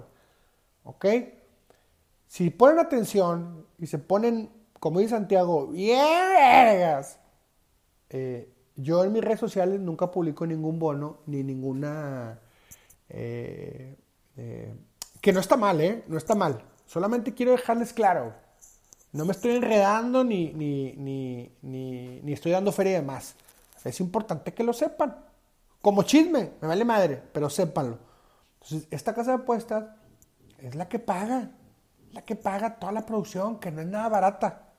[0.85, 1.07] ¿Ok?
[2.27, 6.01] Si ponen atención y se ponen como dice Santiago, bien
[8.09, 12.41] eh, yo en mis redes sociales nunca publico ningún bono ni ninguna...
[13.11, 13.97] Eh,
[14.37, 14.75] eh,
[15.21, 16.03] que no está mal, ¿eh?
[16.09, 16.63] No está mal.
[16.87, 18.33] Solamente quiero dejarles claro.
[19.13, 23.35] No me estoy enredando ni, ni, ni, ni, estoy dando feria de más.
[23.85, 25.17] Es importante que lo sepan.
[25.83, 27.99] Como chisme, me vale madre, pero sépanlo.
[28.55, 29.85] Entonces, esta casa de apuestas
[30.59, 31.51] es la que paga.
[32.13, 34.71] La que paga toda la producción, que no es nada barata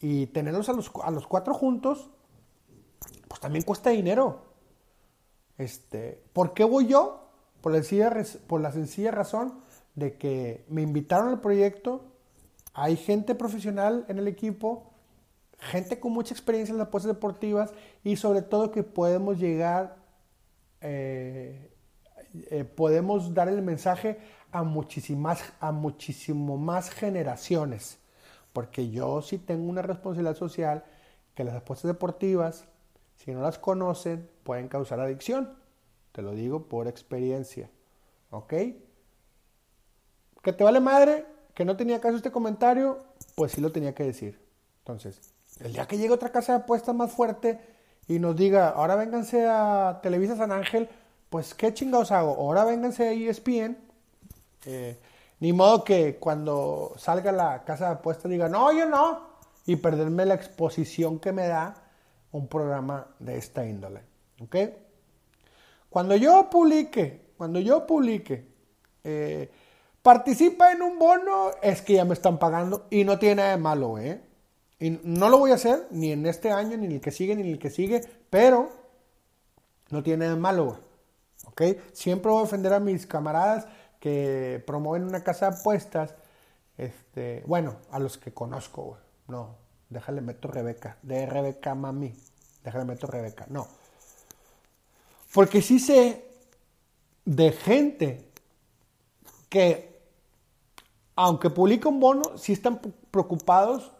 [0.00, 2.10] y tenerlos a los, a los cuatro juntos,
[3.28, 4.46] pues también cuesta dinero.
[5.58, 7.28] Este, ¿Por qué voy yo?
[7.60, 8.10] Por la, sencilla,
[8.46, 9.60] por la sencilla razón
[9.94, 12.09] de que me invitaron al proyecto,
[12.80, 14.90] hay gente profesional en el equipo,
[15.58, 19.96] gente con mucha experiencia en las apuestas deportivas y sobre todo que podemos llegar,
[20.80, 21.74] eh,
[22.50, 24.18] eh, podemos dar el mensaje
[24.50, 27.98] a muchísimas, a muchísimo más generaciones.
[28.54, 30.82] Porque yo sí tengo una responsabilidad social
[31.34, 32.66] que las apuestas deportivas,
[33.16, 35.54] si no las conocen, pueden causar adicción.
[36.12, 37.68] Te lo digo por experiencia.
[38.30, 38.54] ¿Ok?
[40.42, 41.39] ¿Que te vale madre?
[41.60, 43.04] ¿Que no tenía caso este comentario?
[43.34, 44.40] Pues sí lo tenía que decir.
[44.78, 45.20] Entonces,
[45.58, 47.60] el día que llegue otra casa de apuestas más fuerte
[48.08, 50.88] y nos diga, ahora vénganse a Televisa San Ángel,
[51.28, 52.34] pues qué chingados hago.
[52.34, 53.76] Ahora vénganse a ESPN.
[54.64, 54.98] Eh,
[55.40, 59.20] ni modo que cuando salga la casa de apuestas diga, no, yo no,
[59.66, 61.74] y perderme la exposición que me da
[62.32, 64.00] un programa de esta índole.
[64.40, 64.56] ¿Ok?
[65.90, 68.48] Cuando yo publique, cuando yo publique,
[69.04, 69.50] eh,
[70.02, 73.56] participa en un bono, es que ya me están pagando y no tiene nada de
[73.58, 74.22] malo, ¿eh?
[74.78, 77.36] Y no lo voy a hacer ni en este año, ni en el que sigue,
[77.36, 78.70] ni en el que sigue, pero
[79.90, 80.78] no tiene nada de malo,
[81.46, 81.62] ¿Ok?
[81.92, 83.66] Siempre voy a defender a mis camaradas
[83.98, 86.14] que promueven una casa de apuestas,
[86.76, 89.56] este, bueno, a los que conozco, no,
[89.90, 92.14] déjale meto Rebeca, de Rebeca mami,
[92.64, 93.68] déjale meto Rebeca, no.
[95.32, 96.24] Porque sí sé
[97.24, 98.30] de gente
[99.48, 99.89] que,
[101.22, 102.80] aunque publica un bono, sí están
[103.10, 103.92] preocupados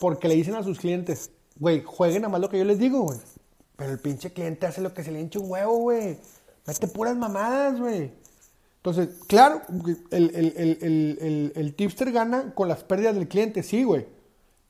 [0.00, 3.02] porque le dicen a sus clientes, güey, jueguen a más lo que yo les digo,
[3.02, 3.18] güey.
[3.76, 6.18] Pero el pinche cliente hace lo que se le hincha un huevo, güey.
[6.66, 8.10] Mete puras mamadas, güey.
[8.76, 9.60] Entonces, claro,
[10.10, 14.06] el, tipster gana con las pérdidas del cliente, sí, güey.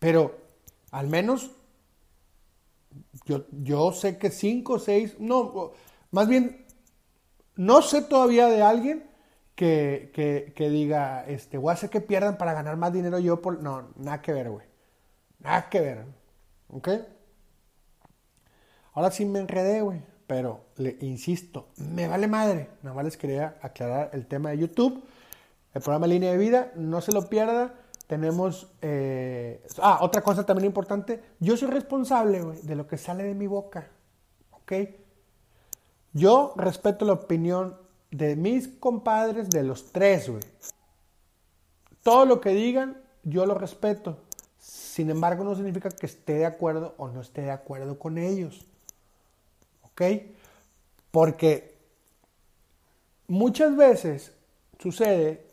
[0.00, 0.36] Pero
[0.90, 1.52] al menos
[3.26, 5.70] yo, yo sé que cinco o seis, no,
[6.10, 6.66] más bien,
[7.54, 9.11] no sé todavía de alguien
[9.62, 13.62] que, diga, este, voy a hacer que pierdan para ganar más dinero yo por...
[13.62, 14.66] No, nada que ver, güey.
[15.40, 16.04] Nada que ver.
[16.68, 16.88] ¿Ok?
[18.94, 22.70] Ahora sí me enredé, güey pero le insisto, me vale madre.
[22.82, 25.04] Nada más les quería aclarar el tema de YouTube.
[25.74, 27.74] El programa Línea de Vida, no se lo pierda.
[28.06, 28.72] tenemos...
[28.80, 31.22] eh, ah, otra cosa también importante.
[31.38, 33.90] Yo soy responsable, güey, de lo que sale de mi boca.
[34.52, 34.72] ¿Ok?
[36.14, 37.76] Yo respeto la opinión
[38.12, 40.42] de mis compadres, de los tres, güey.
[42.02, 44.18] Todo lo que digan, yo lo respeto.
[44.58, 48.66] Sin embargo, no significa que esté de acuerdo o no esté de acuerdo con ellos.
[49.82, 50.02] ¿Ok?
[51.10, 51.74] Porque
[53.26, 54.32] muchas veces
[54.78, 55.46] sucede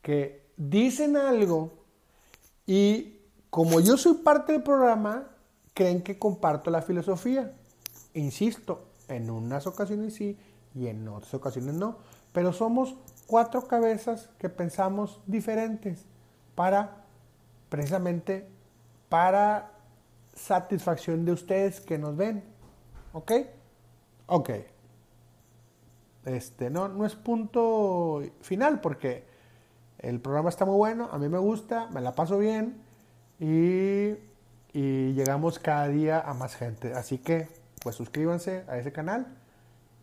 [0.00, 1.72] que dicen algo
[2.64, 3.18] y
[3.50, 5.28] como yo soy parte del programa,
[5.74, 7.52] creen que comparto la filosofía.
[8.14, 10.36] Insisto, en unas ocasiones sí
[10.78, 11.96] y en otras ocasiones no.
[12.32, 12.94] Pero somos
[13.26, 16.06] cuatro cabezas que pensamos diferentes
[16.54, 17.04] para,
[17.68, 18.48] precisamente,
[19.08, 19.72] para
[20.34, 22.44] satisfacción de ustedes que nos ven.
[23.12, 23.32] ¿Ok?
[24.26, 24.50] Ok.
[26.24, 29.24] Este, no, no es punto final porque
[29.98, 32.82] el programa está muy bueno, a mí me gusta, me la paso bien
[33.40, 34.10] y,
[34.72, 36.92] y llegamos cada día a más gente.
[36.92, 37.48] Así que,
[37.82, 39.37] pues suscríbanse a ese canal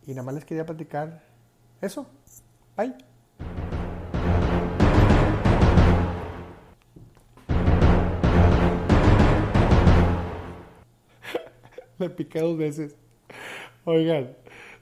[0.06, 1.24] y nada más les quería platicar
[1.82, 2.08] eso.
[2.78, 2.96] Bye.
[11.98, 12.96] Me piqué dos veces.
[13.86, 14.36] Oigan,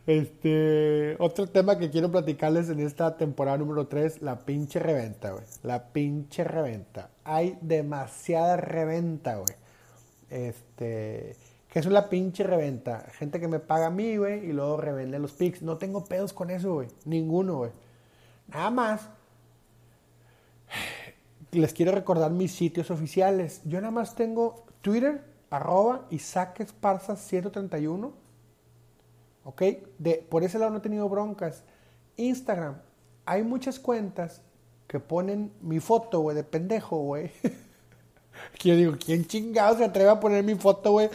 [0.05, 5.45] este, otro tema que quiero platicarles en esta temporada número 3, la pinche reventa, güey.
[5.63, 7.09] La pinche reventa.
[7.23, 9.55] Hay demasiada reventa, güey.
[10.29, 11.37] Este,
[11.73, 13.07] ¿qué es la pinche reventa?
[13.13, 15.63] Gente que me paga a mí, güey, y luego revende los pics.
[15.63, 16.87] No tengo pedos con eso, güey.
[17.03, 17.71] Ninguno, güey.
[18.47, 19.09] Nada más.
[21.51, 23.63] Les quiero recordar mis sitios oficiales.
[23.65, 28.13] Yo nada más tengo Twitter, arroba Isaac Esparza 131.
[29.43, 29.61] ¿Ok?
[29.97, 31.63] De, por ese lado no he tenido broncas.
[32.17, 32.77] Instagram.
[33.25, 34.43] Hay muchas cuentas
[34.85, 37.31] que ponen mi foto, güey, de pendejo, güey.
[38.57, 41.09] que yo digo, ¿quién chingado se atreve a poner mi foto, güey?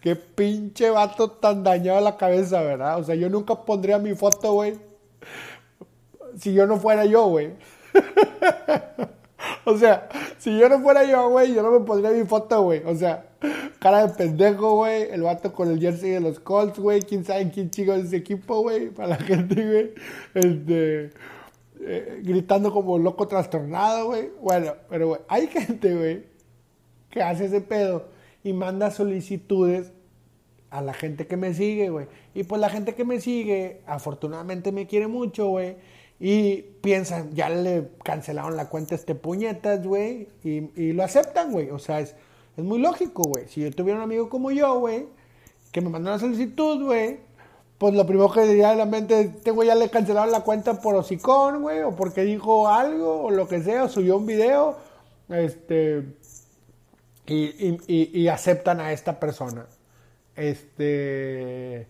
[0.00, 2.98] Qué pinche vato tan dañado a la cabeza, ¿verdad?
[2.98, 4.78] O sea, yo nunca pondría mi foto, güey.
[6.38, 7.52] Si yo no fuera yo, güey.
[9.64, 10.08] o sea,
[10.38, 12.82] si yo no fuera yo, güey, yo no me pondría mi foto, güey.
[12.86, 13.26] O sea,
[13.78, 15.04] cara de pendejo, güey.
[15.10, 17.02] El vato con el jersey de los Colts, güey.
[17.02, 18.90] Quién sabe quién chico es ese equipo, güey.
[18.90, 19.94] Para la gente, güey.
[20.34, 21.10] Este.
[21.80, 24.30] eh, gritando como loco trastornado, güey.
[24.40, 26.24] Bueno, pero, güey, hay gente, güey,
[27.14, 28.08] que hace ese pedo
[28.42, 29.92] y manda solicitudes
[30.70, 32.08] a la gente que me sigue, güey.
[32.34, 35.76] Y pues la gente que me sigue, afortunadamente me quiere mucho, güey.
[36.18, 40.26] Y piensan, ya le cancelaron la cuenta a este puñetas, güey.
[40.42, 41.70] Y, lo aceptan, güey.
[41.70, 42.16] O sea, es,
[42.56, 43.46] es muy lógico, güey.
[43.46, 45.06] Si yo tuviera un amigo como yo, güey,
[45.70, 47.20] que me mandó una solicitud, güey,
[47.78, 50.80] pues lo primero que diría de la mente, este güey ya le cancelaron la cuenta
[50.80, 54.76] por hocicón, güey, o porque dijo algo, o lo que sea, o subió un video,
[55.28, 56.16] este,
[57.26, 57.44] y,
[57.88, 59.66] y- y- aceptan a esta persona.
[60.36, 61.86] Este,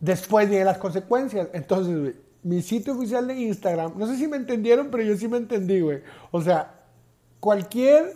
[0.00, 1.48] después vienen las consecuencias.
[1.52, 5.28] Entonces, güey, mi sitio oficial de Instagram, no sé si me entendieron, pero yo sí
[5.28, 6.02] me entendí, güey.
[6.30, 6.74] O sea,
[7.40, 8.14] cualquier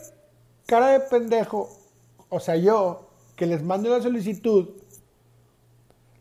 [0.66, 1.68] cara de pendejo,
[2.28, 4.70] o sea, yo, que les mande una solicitud,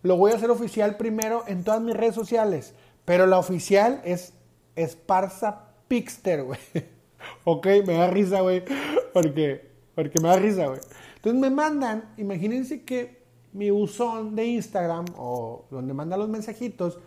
[0.01, 2.73] lo voy a hacer oficial primero en todas mis redes sociales.
[3.05, 4.33] Pero la oficial es
[4.75, 6.59] Esparza Pixter, güey.
[7.45, 8.63] ok, me da risa, güey.
[9.13, 10.79] Porque, porque me da risa, güey.
[11.15, 16.99] Entonces me mandan, imagínense que mi buzón de Instagram o donde mandan los mensajitos,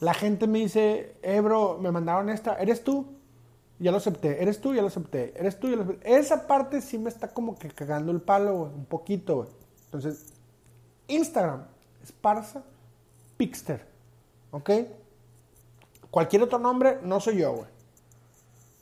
[0.00, 3.06] la gente me dice, eh, bro, me mandaron esta, ¿eres tú?
[3.78, 6.16] Ya lo acepté, eres tú, ya lo acepté, eres tú, ya lo acepté.
[6.16, 9.48] Esa parte sí me está como que cagando el palo, güey, un poquito, güey.
[9.86, 10.32] Entonces,
[11.08, 11.64] Instagram,
[12.02, 12.62] Esparza
[13.36, 13.86] Pixter,
[14.50, 14.70] ¿ok?
[16.10, 17.68] Cualquier otro nombre, no soy yo, güey.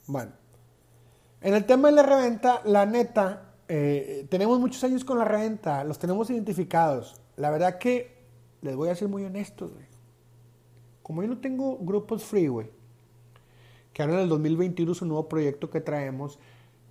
[0.07, 0.31] Bueno,
[1.41, 5.83] en el tema de la reventa, la neta, eh, tenemos muchos años con la reventa,
[5.83, 7.21] los tenemos identificados.
[7.37, 8.17] La verdad que,
[8.61, 9.85] les voy a ser muy honestos, güey.
[11.01, 12.67] Como yo no tengo grupos free, güey,
[13.93, 16.37] que ahora en el 2021 es un nuevo proyecto que traemos,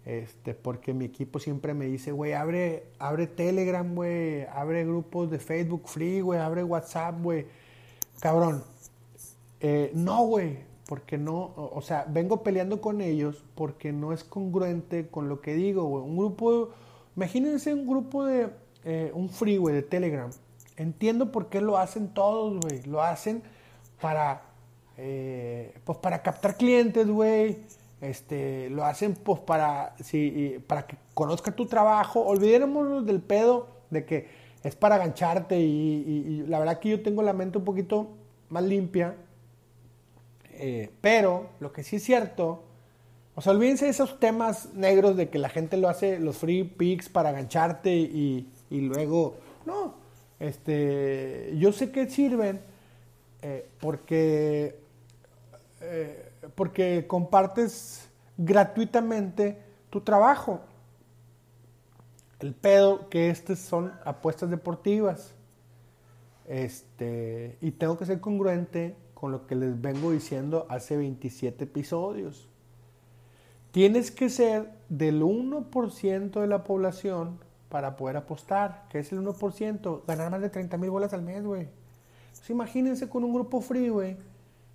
[0.04, 5.38] este, porque mi equipo siempre me dice, güey, abre, abre Telegram, güey, abre grupos de
[5.38, 7.46] Facebook free, güey, abre WhatsApp, güey.
[8.18, 8.64] Cabrón,
[9.60, 10.58] eh, no, güey,
[10.88, 15.52] porque no, o, sea, vengo peleando con ellos porque no es congruente con lo que
[15.52, 16.02] digo, güey.
[16.02, 16.70] Un grupo,
[17.14, 18.48] imagínense un grupo de,
[18.86, 20.30] eh, un free, de Telegram.
[20.78, 22.82] Entiendo por qué lo hacen todos, güey.
[22.84, 23.42] Lo hacen
[24.00, 24.44] para,
[24.96, 27.58] eh, pues para captar clientes, güey.
[28.00, 32.20] Este, lo hacen pues para, sí, para que conozca tu trabajo.
[32.24, 34.26] Olvidémonos del pedo de que
[34.62, 35.64] es para agancharte y,
[36.06, 38.08] y- y la verdad que yo tengo la mente un poquito
[38.48, 39.16] más limpia.
[40.58, 42.64] Eh, pero lo que sí es cierto,
[43.34, 46.64] O sea, olvídense de esos temas negros de que la gente lo hace, los free
[46.64, 49.36] picks para gancharte y, y luego.
[49.66, 49.94] No.
[50.40, 51.54] Este.
[51.58, 52.60] Yo sé que sirven
[53.42, 54.80] eh, porque.
[55.80, 59.58] eh, porque compartes gratuitamente
[59.90, 60.60] tu trabajo.
[62.40, 65.34] El pedo que estas son apuestas deportivas.
[66.46, 72.48] Este, y tengo que ser congruente con lo que les vengo diciendo hace 27 episodios.
[73.72, 78.86] Tienes que ser del 1% de la población para poder apostar.
[78.88, 80.02] que es el 1%?
[80.06, 81.62] Ganar más de 30 mil bolas al mes, güey.
[82.28, 84.16] Entonces, imagínense con un grupo free, güey.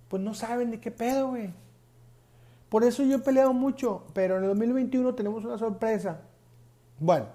[0.08, 1.54] Pues no saben de qué pedo, güey.
[2.68, 6.20] Por eso yo he peleado mucho, pero en el 2021 tenemos una sorpresa.
[7.00, 7.28] Bueno,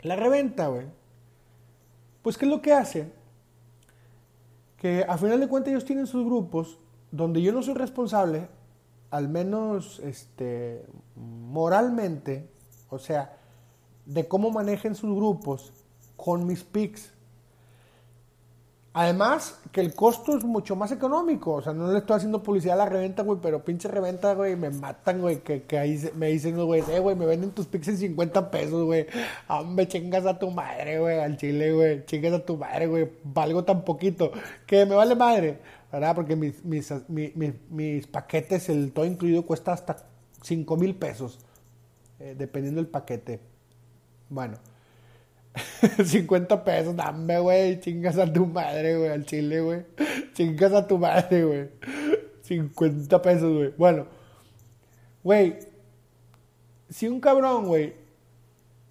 [0.00, 0.86] la reventa, güey.
[2.22, 3.12] Pues, ¿qué es lo que hace?
[5.08, 6.78] A final de cuentas ellos tienen sus grupos
[7.10, 8.48] donde yo no soy responsable,
[9.10, 10.84] al menos este,
[11.14, 12.50] moralmente,
[12.90, 13.36] o sea,
[14.04, 15.72] de cómo manejen sus grupos
[16.16, 17.12] con mis picks.
[18.98, 21.52] Además, que el costo es mucho más económico.
[21.52, 24.56] O sea, no le estoy haciendo publicidad a la reventa, güey, pero pinche reventa, güey,
[24.56, 25.40] me matan, güey.
[25.42, 28.84] Que, que ahí se- me dicen, güey, eh, güey, me venden tus en 50 pesos,
[28.86, 29.04] güey.
[29.48, 32.06] Hombre, chingas a tu madre, güey, al chile, güey.
[32.06, 33.10] Chingas a tu madre, güey.
[33.22, 34.32] Valgo tan poquito.
[34.66, 35.58] Que me vale madre,
[35.92, 36.14] ¿verdad?
[36.14, 39.96] Porque mis, mis, mi- mi- mis paquetes, el todo incluido, cuesta hasta
[40.40, 41.38] 5 mil pesos.
[42.18, 43.40] eh, dependiendo del paquete.
[44.30, 44.56] Bueno.
[46.04, 47.80] 50 pesos, dame, güey.
[47.80, 49.84] Chingas a tu madre, güey, al chile, güey.
[50.34, 51.68] Chingas a tu madre, güey.
[52.42, 53.74] 50 pesos, güey.
[53.76, 54.06] Bueno,
[55.22, 55.58] güey.
[56.88, 57.94] Si un cabrón, güey,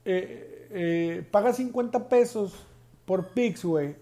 [0.03, 2.53] eh, eh, paga 50 pesos
[3.05, 3.95] por Pix, güey,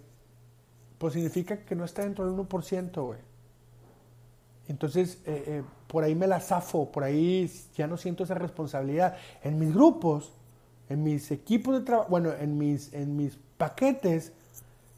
[0.98, 3.20] pues significa que no está dentro del 1%, güey.
[4.68, 9.16] Entonces, eh, por ahí me la zafo, por ahí ya no siento esa responsabilidad.
[9.44, 10.32] En mis grupos,
[10.90, 14.34] en mis equipos de trabajo, bueno, en mis, en mis paquetes,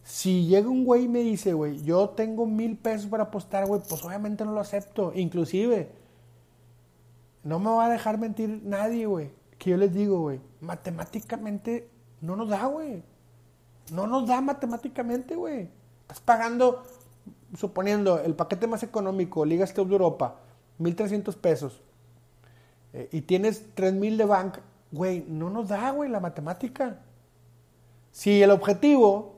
[0.03, 3.81] si llega un güey y me dice, güey, yo tengo mil pesos para apostar, güey,
[3.88, 5.11] pues obviamente no lo acepto.
[5.15, 5.89] Inclusive,
[7.43, 9.31] no me va a dejar mentir nadie, güey.
[9.57, 11.89] Que yo les digo, güey, matemáticamente
[12.21, 13.03] no nos da, güey.
[13.91, 15.69] No nos da matemáticamente, güey.
[16.01, 16.83] Estás pagando,
[17.57, 20.36] suponiendo, el paquete más económico, Ligas Club de Europa,
[20.79, 21.81] 1.300 pesos.
[22.93, 24.57] eh, y tienes 3.000 de bank,
[24.91, 26.99] güey, no nos da, güey, la matemática.
[28.11, 29.36] Si el objetivo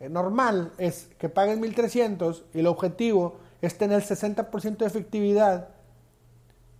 [0.00, 5.68] eh, normal es que paguen 1.300 y el objetivo es tener 60% de efectividad,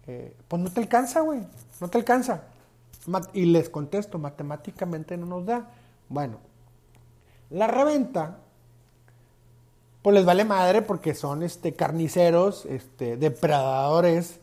[0.07, 1.41] eh, pues no te alcanza, güey.
[1.81, 2.43] No te alcanza.
[3.33, 5.71] Y les contesto, matemáticamente no nos da.
[6.09, 6.39] Bueno,
[7.51, 8.39] la reventa,
[10.03, 14.41] pues les vale madre porque son este, carniceros, este, depredadores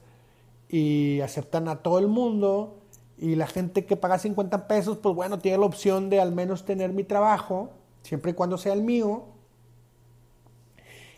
[0.70, 2.83] y aceptan a todo el mundo.
[3.24, 6.66] Y la gente que paga 50 pesos, pues bueno, tiene la opción de al menos
[6.66, 7.70] tener mi trabajo,
[8.02, 9.24] siempre y cuando sea el mío.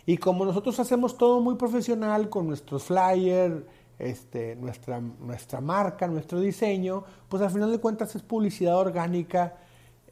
[0.05, 3.63] Y como nosotros hacemos todo muy profesional con nuestros flyers,
[3.97, 9.55] este, nuestra, nuestra marca, nuestro diseño, pues al final de cuentas es publicidad orgánica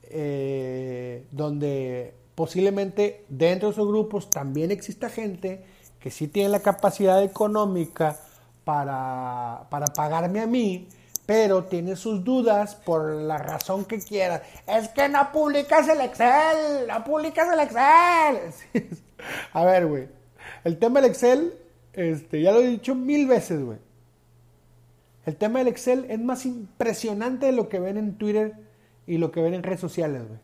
[0.05, 5.63] eh, donde posiblemente dentro de esos grupos también exista gente
[5.99, 8.17] que sí tiene la capacidad económica
[8.63, 10.87] para, para pagarme a mí,
[11.26, 14.43] pero tiene sus dudas por la razón que quiera.
[14.67, 18.97] Es que no publicas el Excel, no publicas el Excel.
[19.53, 20.07] A ver, güey.
[20.63, 21.53] El tema del Excel,
[21.93, 23.78] este, ya lo he dicho mil veces, güey.
[25.26, 28.55] El tema del Excel es más impresionante de lo que ven en Twitter
[29.07, 30.39] y lo que ven en redes sociales, güey.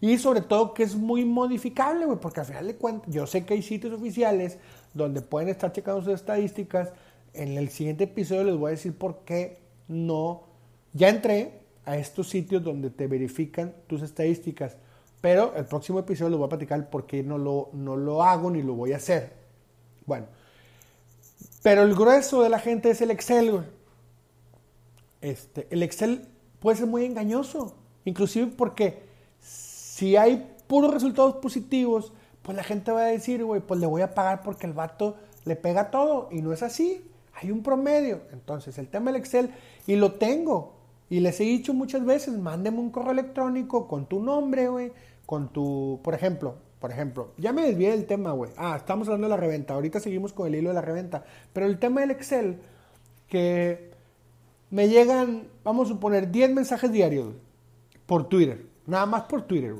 [0.00, 3.44] Y sobre todo que es muy modificable, güey, porque al final de cuentas, yo sé
[3.44, 4.58] que hay sitios oficiales
[4.94, 6.92] donde pueden estar checando sus estadísticas.
[7.34, 10.44] En el siguiente episodio les voy a decir por qué no.
[10.92, 14.76] Ya entré a estos sitios donde te verifican tus estadísticas,
[15.20, 18.50] pero el próximo episodio les voy a platicar por qué no lo, no lo hago
[18.50, 19.32] ni lo voy a hacer.
[20.06, 20.26] Bueno,
[21.62, 23.64] pero el grueso de la gente es el Excel.
[25.20, 26.28] Este, el Excel
[26.60, 27.74] puede ser muy engañoso,
[28.04, 29.02] inclusive porque
[29.40, 32.12] si hay puros resultados positivos,
[32.42, 35.16] pues la gente va a decir, güey, pues le voy a pagar porque el vato
[35.44, 37.04] le pega todo y no es así.
[37.34, 38.22] Hay un promedio.
[38.32, 39.50] Entonces, el tema del Excel,
[39.88, 40.74] y lo tengo,
[41.10, 44.92] y les he dicho muchas veces, mándeme un correo electrónico con tu nombre, güey,
[45.26, 48.52] con tu, por ejemplo, por ejemplo, ya me desvié del tema, güey.
[48.58, 51.24] Ah, estamos hablando de la reventa, ahorita seguimos con el hilo de la reventa,
[51.54, 52.60] pero el tema del Excel,
[53.28, 53.90] que
[54.70, 57.34] me llegan, vamos a suponer, 10 mensajes diarios
[58.06, 59.74] por Twitter, nada más por Twitter.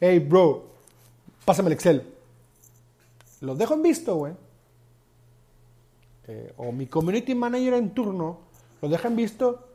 [0.00, 0.64] Hey, bro,
[1.44, 2.02] pásame el Excel.
[3.42, 4.32] Los dejo en visto, güey.
[6.26, 8.38] eh, o mi community manager en turno,
[8.84, 9.68] lo dejan visto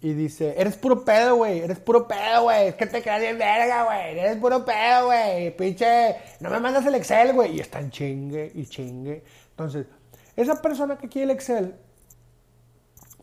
[0.00, 3.38] y dice, eres puro pedo, güey, eres puro pedo, güey, es que te quedas bien
[3.38, 7.90] verga, güey, eres puro pedo, güey, pinche, no me mandas el Excel, güey, y están
[7.90, 9.22] chingue y chingue.
[9.50, 9.86] Entonces,
[10.36, 11.74] esa persona que quiere el Excel,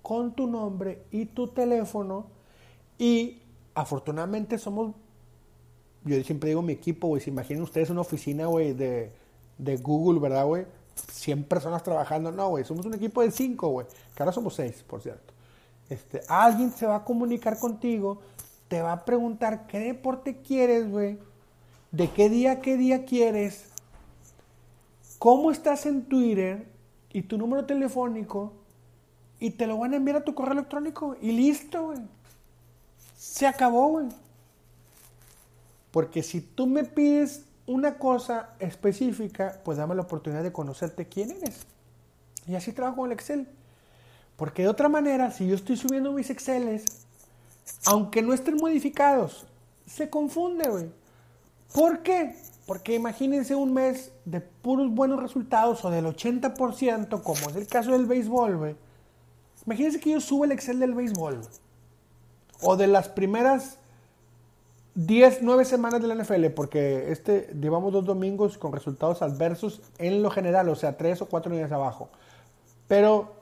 [0.02, 2.26] con tu nombre y tu teléfono
[2.98, 3.44] y
[3.76, 4.96] afortunadamente somos,
[6.04, 9.12] yo siempre digo mi equipo, güey, si imaginen ustedes una oficina, güey, de,
[9.60, 10.66] de Google, ¿verdad, güey?
[11.12, 14.84] 100 personas trabajando, no, güey, somos un equipo de 5, güey, que ahora somos 6,
[14.88, 15.34] por cierto.
[15.90, 18.20] Este, alguien se va a comunicar contigo,
[18.68, 21.18] te va a preguntar qué deporte quieres, güey,
[21.92, 23.70] de qué día, qué día quieres,
[25.20, 26.68] cómo estás en Twitter
[27.12, 28.54] y tu número telefónico
[29.40, 32.00] y te lo van a enviar a tu correo electrónico y listo, güey.
[33.16, 34.08] Se acabó, güey.
[35.92, 41.32] Porque si tú me pides una cosa específica, pues dame la oportunidad de conocerte quién
[41.32, 41.68] eres.
[42.48, 43.48] Y así trabajo con el Excel.
[44.38, 46.86] Porque de otra manera, si yo estoy subiendo mis Exceles,
[47.86, 49.46] aunque no estén modificados,
[49.86, 50.90] se confunde, güey.
[51.74, 52.36] ¿Por qué?
[52.66, 57.92] Porque imagínense un mes de puros buenos resultados o del 80%, como es el caso
[57.92, 58.76] del béisbol, güey.
[59.66, 61.42] Imagínense que yo subo el Excel del béisbol
[62.62, 63.78] o de las primeras
[64.98, 70.24] 10, 9 semanas de la NFL, porque este llevamos dos domingos con resultados adversos en
[70.24, 72.10] lo general, o sea, tres o cuatro días abajo.
[72.88, 73.36] Pero,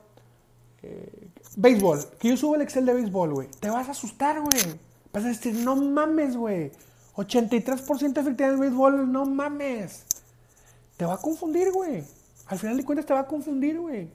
[0.82, 4.78] eh, béisbol, que yo subo el Excel de béisbol, güey, te vas a asustar, güey.
[5.14, 6.72] Vas a decir, no mames, güey.
[7.14, 10.04] 83% de efectividad en béisbol, no mames.
[10.98, 12.04] Te va a confundir, güey.
[12.48, 14.10] Al final de cuentas te va a confundir, güey.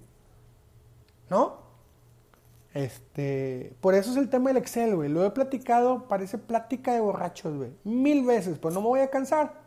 [1.28, 1.61] ¿No?
[2.74, 5.10] Este, por eso es el tema del Excel, güey.
[5.10, 7.72] Lo he platicado, parece plática de borrachos, güey.
[7.84, 9.62] Mil veces, pues no me voy a cansar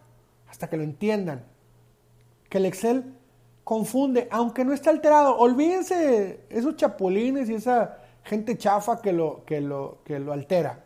[0.49, 1.45] hasta que lo entiendan.
[2.49, 3.15] Que el Excel
[3.63, 5.37] confunde, aunque no está alterado.
[5.37, 10.85] Olvídense esos chapulines y esa gente chafa que lo, que lo, que lo altera.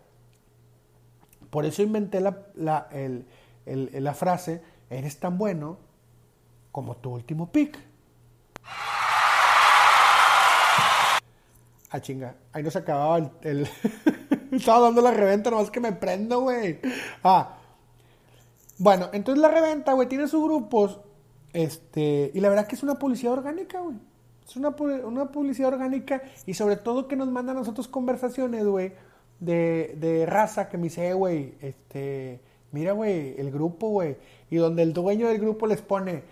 [1.51, 2.47] Por eso inventé la,
[3.65, 4.61] la frase,
[4.91, 5.79] eres tan bueno
[6.73, 7.79] como tu último pick.
[11.91, 12.37] Ah, chinga.
[12.53, 13.67] Ahí no se acababa el.
[14.53, 16.81] Estaba dando la reventa, nomás que me prendo, güey.
[17.25, 17.59] Ah.
[18.79, 21.01] Bueno, entonces la reventa, güey, tiene sus grupos.
[21.53, 22.31] Este.
[22.35, 23.97] Y la verdad que es una publicidad orgánica, güey.
[24.47, 24.71] Es una,
[25.05, 26.23] una publicidad orgánica.
[26.47, 28.93] Y sobre todo que nos mandan a nosotros conversaciones, güey.
[29.41, 32.41] De, de raza que me dice, eh, güey, este.
[32.71, 34.17] Mira, güey, el grupo, güey.
[34.51, 36.25] Y donde el dueño del grupo les pone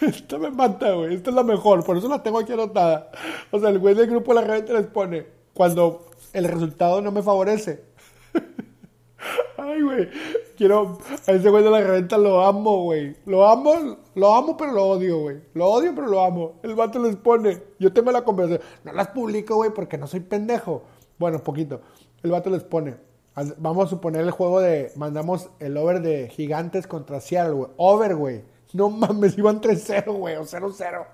[0.00, 1.14] Esto me mata, güey.
[1.14, 1.84] Esta es la mejor.
[1.84, 3.10] Por eso la tengo aquí anotada.
[3.50, 7.10] O sea, el güey del grupo de la reventa les pone cuando el resultado no
[7.12, 7.84] me favorece.
[9.56, 10.08] Ay, güey.
[10.56, 10.98] Quiero.
[11.26, 13.16] A ese güey de la reventa lo amo, güey.
[13.24, 15.40] Lo amo, lo amo, pero lo odio, güey.
[15.54, 16.60] Lo odio, pero lo amo.
[16.62, 17.62] El vato les pone.
[17.78, 18.60] Yo tengo la conversación.
[18.84, 20.82] No las publico, güey, porque no soy pendejo.
[21.18, 21.80] Bueno, poquito.
[22.22, 22.96] El vato les pone.
[23.58, 24.92] Vamos a suponer el juego de.
[24.96, 27.70] Mandamos el over de gigantes contra Seattle, güey.
[27.76, 28.53] Over, güey.
[28.74, 31.06] No mames, iban 3-0, güey, o 0-0.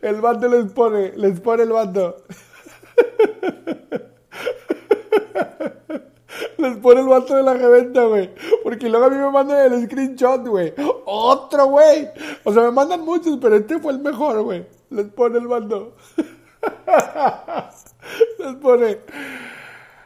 [0.00, 2.24] El bando les pone, les pone el bando.
[6.56, 8.30] Les pone el vato de la reventa, güey.
[8.62, 10.72] Porque luego a mí me mandan el screenshot, güey.
[11.04, 12.08] Otro, güey.
[12.44, 14.64] O sea, me mandan muchos, pero este fue el mejor, güey.
[14.90, 15.96] Les pone el bando.
[18.38, 19.00] Les pone.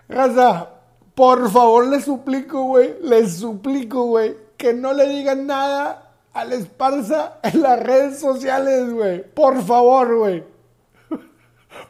[0.09, 0.71] Raza,
[1.15, 2.97] por favor, les suplico, güey.
[3.03, 4.37] Les suplico, güey.
[4.57, 6.04] Que no le digan nada
[6.35, 9.23] al Esparza en las redes sociales, güey.
[9.23, 10.45] Por favor, güey.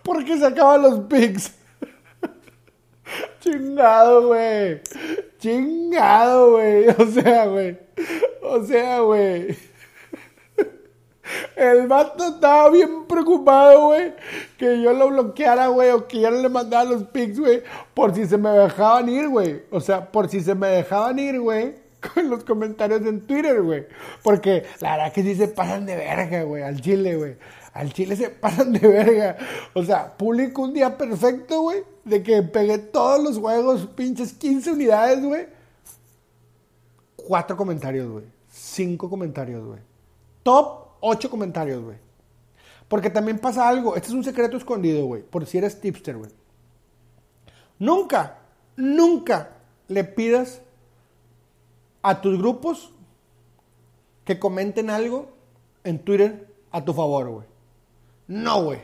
[0.03, 1.55] Porque se acaban los pics.
[3.41, 4.83] Chingado, güey.
[5.39, 6.87] Chingado, güey.
[6.99, 7.79] O sea, güey.
[8.43, 9.57] O sea, güey.
[11.57, 14.13] El vato estaba bien preocupado, güey.
[14.59, 15.91] Que yo lo bloqueara, güey.
[15.91, 17.63] O que ya no le mandara los pics, güey.
[17.95, 19.63] Por si se me dejaban ir, güey.
[19.71, 23.87] O sea, por si se me dejaban ir, güey con los comentarios en Twitter, güey.
[24.23, 27.37] Porque la verdad que sí se pasan de verga, güey, al chile, güey.
[27.73, 29.37] Al chile se pasan de verga.
[29.75, 34.73] O sea, publico un día perfecto, güey, de que pegué todos los juegos, pinches 15
[34.73, 35.47] unidades, güey.
[37.17, 38.25] Cuatro comentarios, güey.
[38.51, 39.81] Cinco comentarios, güey.
[40.43, 41.97] Top ocho comentarios, güey.
[42.89, 46.31] Porque también pasa algo, este es un secreto escondido, güey, por si eres tipster, güey.
[47.79, 48.39] Nunca,
[48.77, 49.51] nunca
[49.89, 50.61] le pidas
[52.05, 52.91] a tus grupos
[54.27, 55.31] que comenten algo
[55.85, 57.47] en Twitter a tu favor, güey.
[58.29, 58.81] No, güey.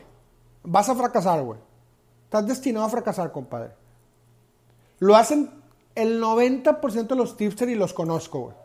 [0.63, 1.59] Vas a fracasar, güey.
[2.23, 3.73] Estás destinado a fracasar, compadre.
[4.97, 5.51] Lo hacen
[5.93, 8.55] el 90% de los tipsters y los conozco, güey.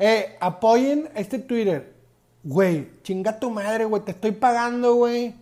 [0.00, 1.94] Eh, apoyen este Twitter.
[2.42, 4.02] Güey, chinga tu madre, güey.
[4.02, 5.36] Te estoy pagando, güey.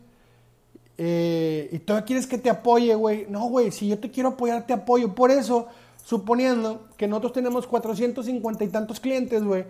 [0.99, 3.27] Eh, y tú quieres que te apoye, güey.
[3.31, 3.71] No, güey.
[3.71, 5.15] Si yo te quiero apoyar, te apoyo.
[5.15, 5.69] Por eso,
[6.09, 9.67] suponiendo que nosotros tenemos 450 y tantos clientes, güey.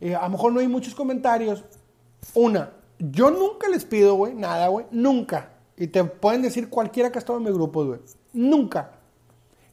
[0.00, 1.64] Eh, a lo mejor no hay muchos comentarios.
[2.32, 4.86] Una, yo nunca les pido, güey, nada, güey.
[4.90, 5.50] Nunca.
[5.76, 8.00] Y te pueden decir cualquiera que ha estado en mi grupo, güey.
[8.32, 8.92] Nunca.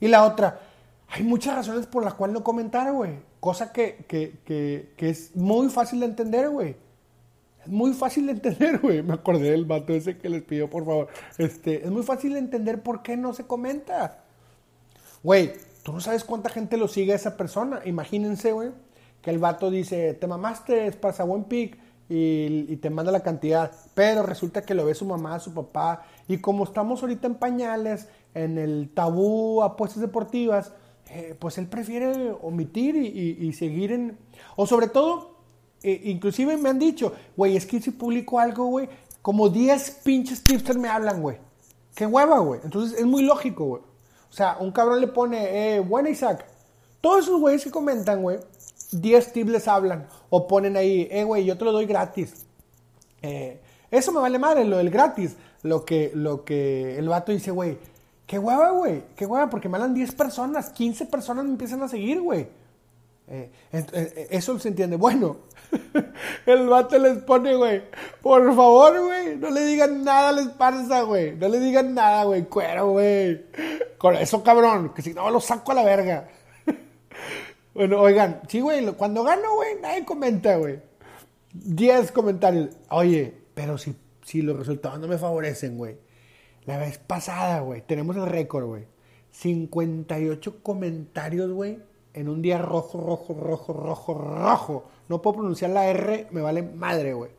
[0.02, 0.60] Y la otra,
[1.08, 3.12] hay muchas razones por las cuales no comentar, güey.
[3.40, 6.76] Cosa que, es muy fácil de entender, güey.
[7.62, 9.02] Es muy fácil de entender, güey.
[9.04, 11.08] Me acordé del vato ese que les pidió, por favor.
[11.38, 14.26] Este, es muy fácil de entender por qué no se comenta.
[15.24, 15.54] Güey,
[15.84, 17.82] tú no sabes cuánta gente lo sigue a esa persona.
[17.86, 18.72] Imagínense, güey,
[19.22, 21.78] que el vato dice, te mamaste, es para buen pic
[22.10, 23.72] y, te manda la cantidad.
[23.94, 26.04] Pero resulta que lo ve su mamá, su papá.
[26.28, 30.74] Y como estamos ahorita en pañales, en el tabú apuestas deportivas,
[31.10, 34.18] eh, pues él prefiere omitir y, seguir en...
[34.56, 35.36] O sobre todo,
[35.84, 38.90] eh, inclusive me han dicho, güey, es que si publico algo, güey,
[39.22, 41.38] como 10 pinches tipsters me hablan, güey.
[41.96, 42.62] Qué hueva, güey.
[42.64, 43.89] Entonces es muy lógico, güey.
[44.30, 46.46] O sea, un cabrón le pone, eh, buena Isaac.
[47.02, 48.40] Todos esos güeyes que comentan, güey,
[48.92, 50.08] 10 tips les hablan.
[50.30, 52.46] O ponen ahí, eh, güey, yo te lo doy gratis.
[53.22, 53.60] Eh,
[53.92, 55.36] eso me vale madre, lo del gratis.
[55.62, 57.78] Lo que, lo que el vato dice, güey,
[58.30, 59.02] Qué hueva, güey.
[59.16, 62.48] Qué hueva, porque me hablan 10 personas, 15 personas me empiezan a seguir, güey.
[63.30, 64.96] Eh, eh, eh, eso se entiende.
[64.98, 65.42] Bueno,
[66.46, 67.84] el vato les pone, güey.
[68.22, 69.38] Por favor, güey.
[69.38, 71.36] No le digan nada a la esparza, güey.
[71.36, 72.46] No le digan nada, güey.
[72.46, 73.46] Cuero, güey.
[73.98, 74.94] Con eso, cabrón.
[74.94, 76.28] Que si no, lo saco a la verga.
[77.74, 78.42] bueno, oigan.
[78.48, 78.86] Sí, güey.
[78.94, 80.80] Cuando gano, güey, nadie comenta, güey.
[81.54, 82.76] 10 comentarios.
[82.90, 86.10] Oye, pero si, si los resultados no me favorecen, güey
[86.70, 88.86] la vez pasada, güey, tenemos el récord, güey.
[89.32, 91.80] 58 comentarios, güey,
[92.14, 94.86] en un día rojo, rojo, rojo, rojo, rojo.
[95.08, 97.32] No puedo pronunciar la R, me vale madre, güey.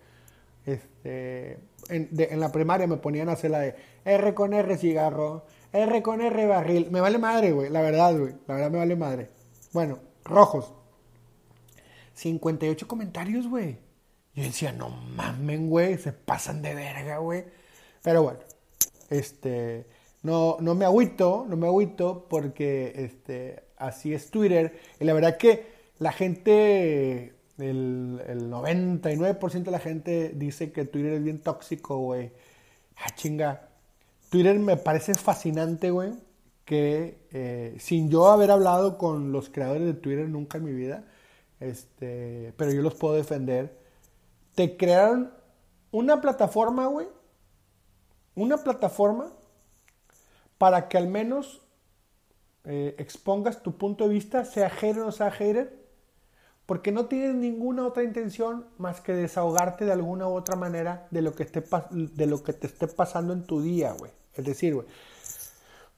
[0.66, 1.58] Este,
[1.88, 6.20] en, la primaria me ponían a hacer la de R con R cigarro, R con
[6.20, 6.90] R barril.
[6.90, 8.34] Me vale madre, güey, la verdad, güey.
[8.46, 9.30] La verdad me vale madre.
[9.72, 10.72] Bueno, rojos.
[12.14, 13.78] 58 comentarios, güey.
[14.34, 17.44] Yo decía, no mamen, güey, se pasan de verga, güey.
[18.02, 18.40] Pero bueno,
[19.08, 19.86] este,
[20.22, 24.78] no, no me agüito, no me agüito porque este, así es Twitter.
[25.00, 25.66] Y la verdad que
[25.98, 32.32] la gente, el, el 99% de la gente dice que Twitter es bien tóxico, güey.
[32.96, 33.68] Ah, chinga.
[34.30, 36.12] Twitter me parece fascinante, güey,
[36.64, 41.04] que eh, sin yo haber hablado con los creadores de Twitter nunca en mi vida,
[41.58, 43.76] este, pero yo los puedo defender,
[44.54, 45.32] te crearon
[45.90, 47.08] una plataforma, güey,
[48.36, 49.32] una plataforma
[50.58, 51.62] para que al menos
[52.64, 55.78] eh, expongas tu punto de vista, sea hater o sea hater,
[56.66, 61.22] porque no tienes ninguna otra intención más que desahogarte de alguna u otra manera de
[61.22, 64.12] lo que, esté, de lo que te esté pasando en tu día, güey.
[64.34, 64.86] Es decir, güey,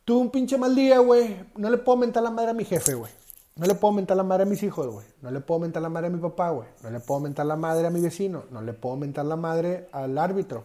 [0.04, 2.94] tuve un pinche mal día, güey, no le puedo mentar la madre a mi jefe,
[2.94, 3.12] güey.
[3.54, 5.06] No le puedo mentar la madre a mis hijos, güey.
[5.20, 6.68] No le puedo mentar la madre a mi papá, güey.
[6.82, 8.44] No le puedo mentar la madre a mi vecino.
[8.50, 10.64] No le puedo mentar la madre al árbitro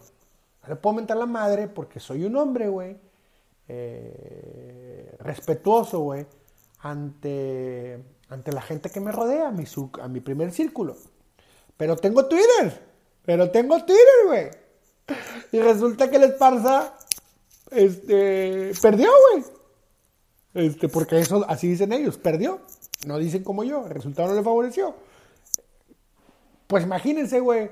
[0.68, 2.96] le puedo mentar la madre porque soy un hombre, güey,
[3.68, 6.26] eh, respetuoso, güey,
[6.80, 10.96] ante, ante la gente que me rodea, a mi, primer círculo.
[11.76, 12.82] Pero tengo Twitter,
[13.24, 14.50] pero tengo Twitter, güey.
[15.52, 16.94] Y resulta que el Esparza,
[17.70, 19.44] este, perdió, güey.
[20.54, 22.60] Este, porque eso, así dicen ellos, perdió.
[23.06, 24.94] No dicen como yo, el resultado no le favoreció.
[26.66, 27.70] Pues imagínense, güey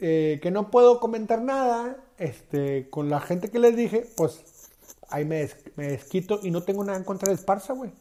[0.00, 4.70] eh, que no puedo comentar nada este, con la gente que les dije, pues
[5.08, 7.92] ahí me, desquito y no tengo nada en contra de Esparza, güey.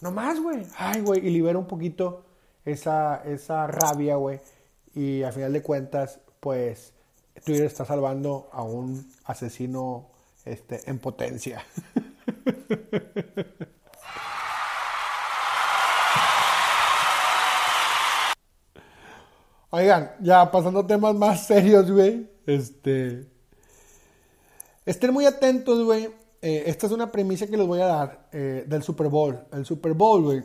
[0.00, 0.64] No más, güey.
[0.76, 2.24] Ay, güey, y libero un poquito
[2.64, 4.40] esa, esa rabia, güey.
[4.94, 6.92] Y al final de cuentas, pues
[7.44, 10.10] Twitter está salvando a un asesino
[10.44, 11.64] este, en potencia.
[19.70, 22.26] Oigan, ya pasando temas más serios, güey.
[22.46, 23.26] Este.
[24.86, 26.08] Estén muy atentos, güey.
[26.40, 29.38] Eh, esta es una premisa que les voy a dar eh, del Super Bowl.
[29.52, 30.44] El Super Bowl, güey.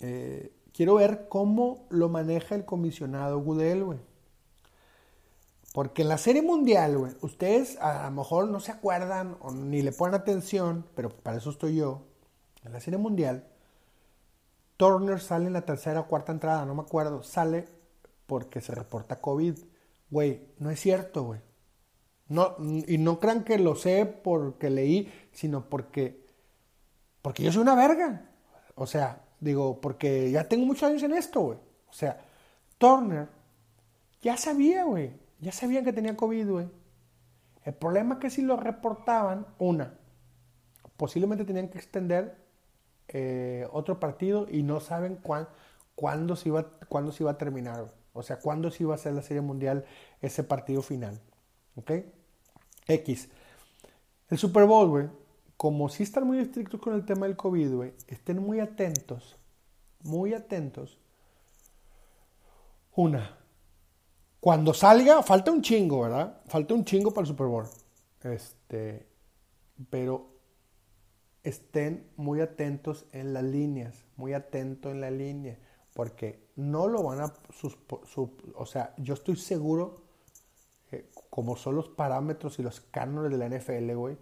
[0.00, 3.98] Eh, quiero ver cómo lo maneja el comisionado Gudel, güey.
[5.72, 9.82] Porque en la Serie Mundial, güey, ustedes a lo mejor no se acuerdan o ni
[9.82, 12.02] le ponen atención, pero para eso estoy yo.
[12.64, 13.46] En la Serie Mundial,
[14.76, 17.68] Turner sale en la tercera o cuarta entrada, no me acuerdo, sale
[18.26, 19.58] porque se reporta COVID.
[20.10, 21.40] Güey, no es cierto, güey.
[22.28, 26.26] No, y no crean que lo sé porque leí, sino porque,
[27.20, 28.30] porque yo soy una verga.
[28.74, 31.58] O sea, digo, porque ya tengo muchos años en esto, güey.
[31.88, 32.20] O sea,
[32.78, 33.28] Turner
[34.22, 35.12] ya sabía, güey.
[35.40, 36.68] Ya sabían que tenía COVID, güey.
[37.64, 39.98] El problema es que si lo reportaban, una,
[40.96, 42.36] posiblemente tenían que extender
[43.08, 45.18] eh, otro partido y no saben
[45.94, 49.12] cuándo, se iba, cuándo se iba a terminar, O sea, cuándo se iba a hacer
[49.12, 49.84] la Serie Mundial
[50.22, 51.20] ese partido final.
[51.76, 51.90] ¿Ok?
[52.86, 53.28] X.
[54.30, 55.08] El Super Bowl, güey,
[55.56, 59.36] como si están muy estrictos con el tema del COVID, güey, estén muy atentos,
[60.02, 60.98] muy atentos.
[62.94, 63.36] Una,
[64.40, 66.40] cuando salga, falta un chingo, ¿verdad?
[66.46, 67.66] Falta un chingo para el Super Bowl.
[68.22, 69.08] Este,
[69.90, 70.30] pero
[71.42, 75.58] estén muy atentos en las líneas, muy atentos en la línea,
[75.94, 77.32] porque no lo van a,
[78.54, 80.04] o sea, yo estoy seguro
[81.30, 84.16] como son los parámetros y los cánones de la NFL, güey,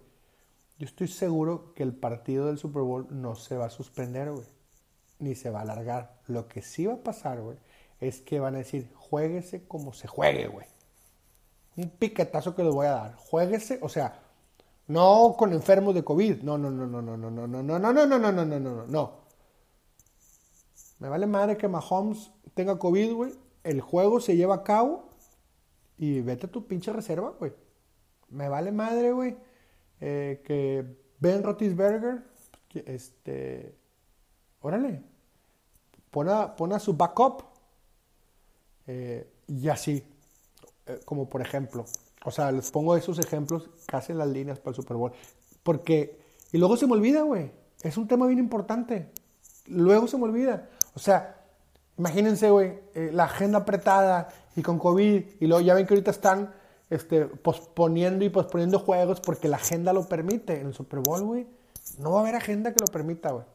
[0.79, 4.47] yo estoy seguro que el partido del Super Bowl no se va a suspender, güey,
[5.19, 6.19] ni se va a alargar.
[6.27, 7.57] Lo que sí va a pasar, güey,
[7.99, 10.65] es que van a decir, juéguese como se juegue, güey.
[11.77, 13.15] Un piquetazo que les voy a dar.
[13.15, 14.19] Juéguese, o sea,
[14.87, 16.41] no con enfermos de COVID.
[16.41, 18.59] No, no, no, no, no, no, no, no, no, no, no, no, no, no, no,
[18.59, 19.22] no, no.
[21.03, 23.33] Me vale madre que Mahomes tenga COVID, güey.
[23.65, 25.09] El juego se lleva a cabo
[25.97, 27.51] y vete a tu pinche reserva, güey.
[28.29, 29.35] Me vale madre, güey.
[29.99, 30.85] Eh, que
[31.19, 32.23] Ben Rotisberger,
[32.73, 33.75] este,
[34.61, 35.03] órale,
[36.09, 37.43] pon a, su backup.
[38.87, 40.01] Eh, y así,
[40.85, 41.83] eh, como por ejemplo,
[42.23, 45.11] o sea, les pongo esos ejemplos casi en las líneas para el Super Bowl.
[45.63, 46.17] Porque,
[46.53, 47.51] y luego se me olvida, güey.
[47.81, 49.11] Es un tema bien importante.
[49.67, 50.69] Luego se me olvida.
[50.95, 51.37] O sea,
[51.97, 56.53] imagínense, güey, la agenda apretada y con COVID, y luego ya ven que ahorita están
[56.89, 60.59] este, posponiendo y posponiendo juegos porque la agenda lo permite.
[60.59, 61.47] En el Super Bowl, güey,
[61.99, 63.45] no va a haber agenda que lo permita, güey.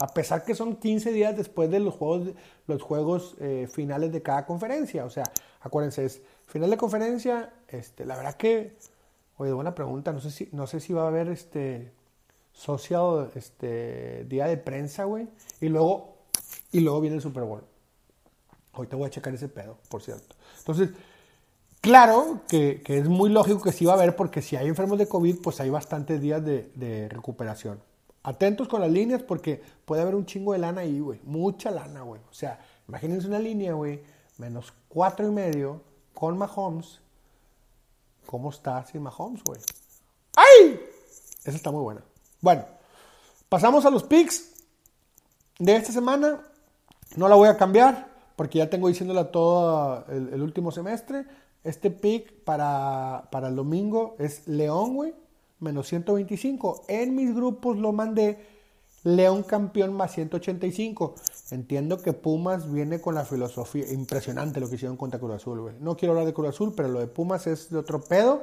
[0.00, 2.34] A pesar que son 15 días después de los juegos,
[2.66, 5.04] los juegos eh, finales de cada conferencia.
[5.04, 5.24] O sea,
[5.60, 8.76] acuérdense, es final de conferencia, este, la verdad que,
[9.36, 11.92] oye, buena pregunta, no sé si, no sé si va a haber este
[12.52, 15.28] social este, día de prensa, güey.
[15.60, 16.16] Y luego,
[16.72, 17.62] y luego viene el Super Bowl.
[18.72, 20.36] Ahorita voy a checar ese pedo, por cierto.
[20.58, 20.90] Entonces,
[21.80, 25.08] claro que, es muy lógico que sí va a haber, porque si hay enfermos de
[25.08, 27.80] COVID, pues hay bastantes días de, recuperación.
[28.22, 31.20] Atentos con las líneas, porque puede haber un chingo de lana ahí, güey.
[31.24, 32.20] Mucha lana, güey.
[32.30, 34.02] O sea, imagínense una línea, güey,
[34.36, 35.80] menos cuatro y medio
[36.14, 37.00] con Mahomes.
[38.26, 39.60] ¿Cómo está sin Mahomes, güey?
[40.36, 40.80] ¡Ay!
[41.44, 42.02] Esa está muy buena.
[42.40, 42.64] Bueno,
[43.48, 44.50] pasamos a los picks
[45.58, 46.40] de esta semana.
[47.16, 51.26] No la voy a cambiar porque ya tengo diciéndola todo el, último semestre.
[51.62, 55.14] Este pick para, para el domingo es León, güey,
[55.58, 56.84] menos 125.
[56.88, 58.38] En mis grupos lo mandé
[59.04, 61.14] León campeón más 185.
[61.50, 63.92] Entiendo que Pumas viene con la filosofía.
[63.92, 65.74] Impresionante lo que hicieron contra Cruz Azul, güey.
[65.80, 68.42] No quiero hablar de Cruz Azul, pero lo de Pumas es de otro pedo.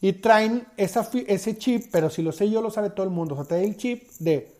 [0.00, 3.34] Y traen esa, ese chip, pero si lo sé yo, lo sabe todo el mundo.
[3.34, 4.52] O sea, trae el chip de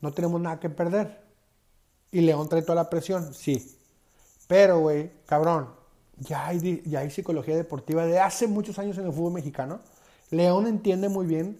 [0.00, 1.21] no tenemos nada que perder.
[2.12, 3.76] Y León trae toda la presión, sí.
[4.46, 5.70] Pero, güey, cabrón,
[6.18, 9.80] ya hay, ya hay psicología deportiva de hace muchos años en el fútbol mexicano.
[10.30, 11.58] León entiende muy bien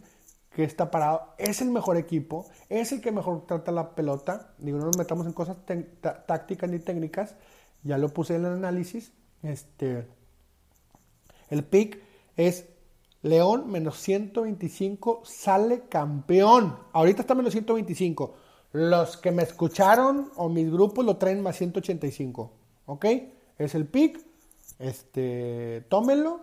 [0.51, 4.55] que está parado, es el mejor equipo, es el que mejor trata la pelota.
[4.59, 5.57] Digo, no nos metamos en cosas
[6.27, 7.35] tácticas ni técnicas,
[7.83, 9.13] ya lo puse en el análisis.
[9.43, 10.07] Este,
[11.49, 11.99] el pick
[12.37, 12.67] es
[13.23, 16.77] León menos 125, sale campeón.
[16.93, 18.35] Ahorita está menos 125.
[18.73, 22.53] Los que me escucharon o mis grupos lo traen más 185.
[22.87, 23.07] ¿Ok?
[23.59, 24.21] Es el pick.
[24.79, 26.41] Este, tómenlo.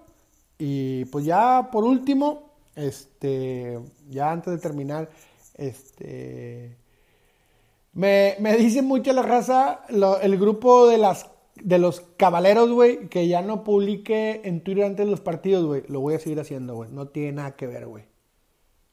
[0.57, 5.09] Y pues ya por último, este, ya antes de terminar,
[5.55, 6.77] este,
[7.93, 9.81] me, me dice mucho la raza,
[10.21, 11.29] el grupo de las
[11.63, 15.83] de los cabaleros, güey, que ya no publique en Twitter antes de los partidos, güey.
[15.87, 16.89] Lo voy a seguir haciendo, güey.
[16.91, 18.05] No tiene nada que ver, güey.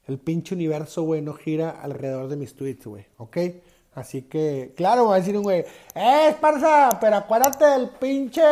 [0.07, 3.37] El pinche universo, güey, no gira alrededor de mis tweets, güey, ¿ok?
[3.95, 5.61] Así que, claro, va a decir un güey,
[5.95, 6.99] ¡eh, esparza!
[7.01, 8.43] Pero acuérdate del pinche,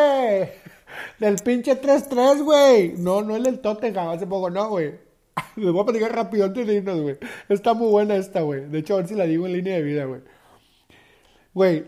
[1.19, 2.95] del pinche 3-3, güey.
[2.99, 4.95] No, no el del Tottenham, hace poco, no, güey.
[5.57, 7.19] Les voy a platicar rápido antes de irnos, güey.
[7.49, 8.67] Está muy buena esta, güey.
[8.69, 10.23] De hecho, a ver si la digo en línea de vida, güey.
[11.55, 11.85] Güey,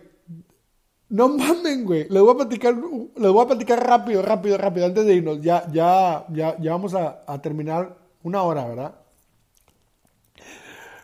[1.08, 2.06] No mamen, güey.
[2.08, 5.40] Les voy a platicar, les voy a platicar rápido, rápido, rápido, antes de irnos.
[5.40, 8.94] Ya, ya, ya, ya vamos a, a terminar una hora, ¿verdad?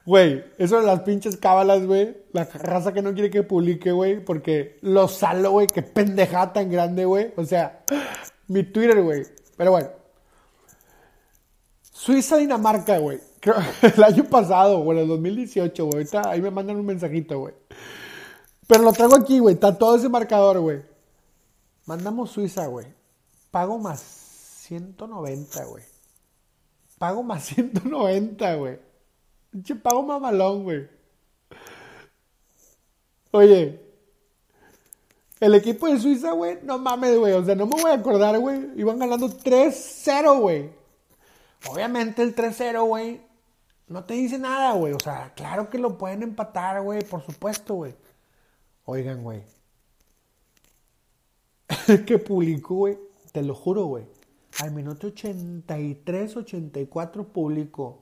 [0.05, 2.17] Güey, eso de las pinches cábalas, güey.
[2.33, 4.25] La raza que no quiere que publique, güey.
[4.25, 5.69] Porque lo salo, güey.
[5.69, 7.33] Qué pendejada tan grande, güey.
[7.37, 7.85] O sea,
[8.49, 9.23] mi Twitter, güey.
[9.57, 9.91] Pero bueno.
[11.93, 13.21] Suiza-Dinamarca, güey.
[13.83, 15.95] el año pasado, güey, el 2018, güey.
[15.95, 17.55] Ahorita ahí me mandan un mensajito, güey.
[18.67, 19.55] Pero lo traigo aquí, güey.
[19.55, 20.83] Está todo ese marcador, güey.
[21.87, 22.87] Mandamos Suiza, güey.
[23.51, 25.85] Pago más 190, güey.
[26.99, 28.92] Pago más 190, güey.
[29.53, 30.89] Pinche pago mamalón, güey.
[33.33, 33.81] Oye,
[35.41, 37.35] el equipo de Suiza, güey, no mames, güey.
[37.35, 38.71] O sea, no me voy a acordar, güey.
[38.77, 40.71] Iban ganando 3-0, güey.
[41.69, 43.21] Obviamente el 3-0, güey,
[43.89, 44.95] no te dice nada, güey.
[44.95, 47.95] O sea, claro que lo pueden empatar, güey, por supuesto, güey.
[48.87, 49.43] Oigan, güey.
[52.07, 52.99] que publicó, güey,
[53.33, 54.07] te lo juro, güey.
[54.61, 58.02] Al minuto 83, 84 publicó.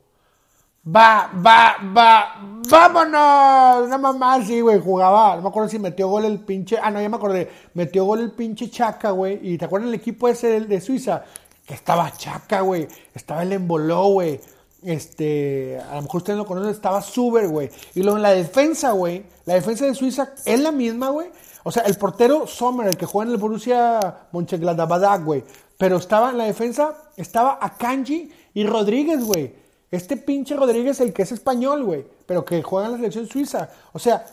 [0.92, 2.34] Va, va, va,
[2.68, 3.86] vámonos.
[3.86, 5.36] Una mamá así, güey, jugaba.
[5.36, 6.78] No me acuerdo si metió gol el pinche.
[6.82, 7.48] Ah, no, ya me acordé.
[7.74, 9.38] Metió gol el pinche Chaca, güey.
[9.42, 11.22] Y te acuerdas el equipo ese de, Suiza.
[11.64, 12.88] Que estaba Chaca, güey.
[13.14, 14.40] Estaba el Emboló, güey.
[14.82, 17.70] Este, a lo mejor ustedes lo conocen, estaba Suber, güey.
[17.94, 19.24] Y luego en la defensa, güey.
[19.44, 21.30] La defensa de Suiza es la misma, güey.
[21.62, 24.00] O sea, el portero Sommer, el que juega en el Borussia
[24.32, 25.44] Mönchengladbach, güey.
[25.78, 29.54] Pero estaba en la defensa, estaba Akanji y Rodríguez, güey.
[29.90, 33.68] Este pinche Rodríguez, el que es español, güey, pero que juega en la selección suiza.
[33.92, 34.24] O sea,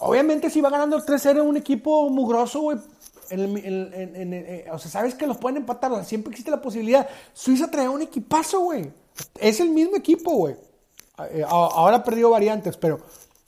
[0.00, 2.78] obviamente si va ganando 3-0 un equipo mugroso, güey.
[3.30, 7.08] Eh, o sea, sabes que los pueden empatar, siempre existe la posibilidad.
[7.32, 8.92] Suiza trae un equipazo, güey.
[9.38, 10.54] Es el mismo equipo, güey.
[11.30, 13.00] Eh, ahora perdió variantes, pero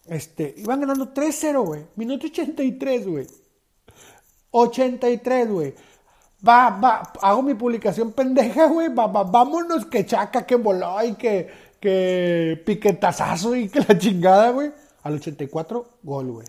[0.07, 1.87] este, iban ganando 3-0, güey.
[1.97, 3.27] Minuto 83, güey.
[4.51, 5.75] 83, güey.
[6.47, 8.89] Va, va, hago mi publicación pendeja, güey.
[8.89, 14.51] Va, va, vámonos, que chaca, que voló y que, que piquetazazo y que la chingada,
[14.51, 14.73] güey.
[15.03, 16.47] Al 84, gol, güey.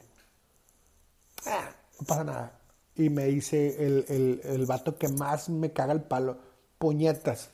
[1.46, 1.70] Ah,
[2.00, 2.60] no pasa nada.
[2.96, 6.38] Y me dice el, el, el vato que más me caga el palo.
[6.78, 7.50] Puñetas.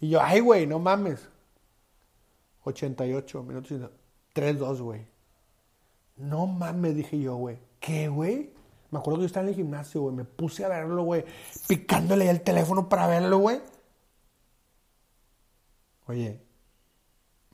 [0.00, 1.20] Y yo, ay, güey, no mames.
[2.64, 3.90] 88 minutos.
[4.34, 5.06] 3-2, güey.
[6.16, 7.58] No mames, dije yo, güey.
[7.80, 8.51] ¿Qué, güey?
[8.92, 10.14] Me acuerdo que yo estaba en el gimnasio, güey.
[10.14, 11.24] Me puse a verlo, güey.
[11.66, 13.58] Picándole el teléfono para verlo, güey.
[16.06, 16.42] Oye,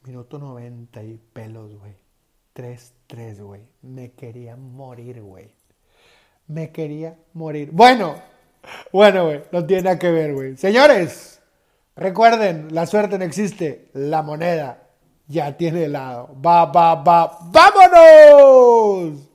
[0.03, 1.95] minuto 90 y pelos, güey.
[2.57, 3.62] 3-3, güey.
[3.82, 5.55] Me quería morir, güey.
[6.49, 7.70] Me quería morir.
[7.72, 8.16] Bueno,
[8.93, 9.43] bueno, güey.
[9.53, 10.57] No tiene nada que ver, güey.
[10.57, 11.41] Señores,
[11.95, 13.91] recuerden, la suerte no existe.
[13.93, 14.89] La moneda
[15.28, 16.34] ya tiene helado.
[16.45, 17.39] Va, va, va.
[17.43, 19.27] ¡Vámonos!